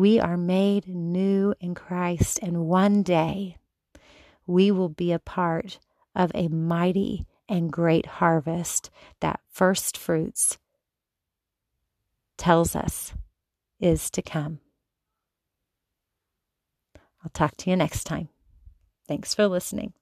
We 0.00 0.18
are 0.18 0.38
made 0.38 0.88
new 0.88 1.52
in 1.60 1.74
Christ, 1.74 2.38
and 2.40 2.64
one 2.64 3.02
day 3.02 3.58
we 4.46 4.70
will 4.70 4.88
be 4.88 5.12
a 5.12 5.18
part 5.18 5.78
of 6.14 6.32
a 6.34 6.48
mighty 6.48 7.26
and 7.50 7.70
great 7.70 8.06
harvest 8.06 8.88
that 9.20 9.40
first 9.50 9.98
fruits 9.98 10.56
tells 12.38 12.74
us 12.74 13.12
is 13.78 14.10
to 14.12 14.22
come. 14.22 14.60
I'll 17.22 17.30
talk 17.34 17.58
to 17.58 17.68
you 17.68 17.76
next 17.76 18.04
time. 18.04 18.30
Thanks 19.06 19.34
for 19.34 19.48
listening. 19.48 19.92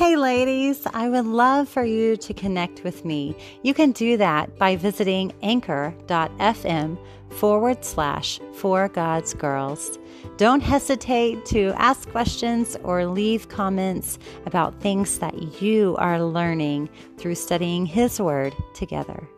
Hey, 0.00 0.16
ladies, 0.16 0.86
I 0.94 1.10
would 1.10 1.26
love 1.26 1.68
for 1.68 1.84
you 1.84 2.16
to 2.16 2.32
connect 2.32 2.84
with 2.84 3.04
me. 3.04 3.36
You 3.62 3.74
can 3.74 3.92
do 3.92 4.16
that 4.16 4.56
by 4.58 4.76
visiting 4.76 5.30
anchor.fm 5.42 6.98
forward 7.28 7.84
slash 7.84 8.40
for 8.54 8.88
God's 8.88 9.34
girls. 9.34 9.98
Don't 10.38 10.62
hesitate 10.62 11.44
to 11.52 11.74
ask 11.76 12.08
questions 12.08 12.78
or 12.82 13.04
leave 13.04 13.50
comments 13.50 14.18
about 14.46 14.80
things 14.80 15.18
that 15.18 15.60
you 15.60 15.96
are 15.98 16.24
learning 16.24 16.88
through 17.18 17.34
studying 17.34 17.84
His 17.84 18.18
Word 18.18 18.56
together. 18.72 19.28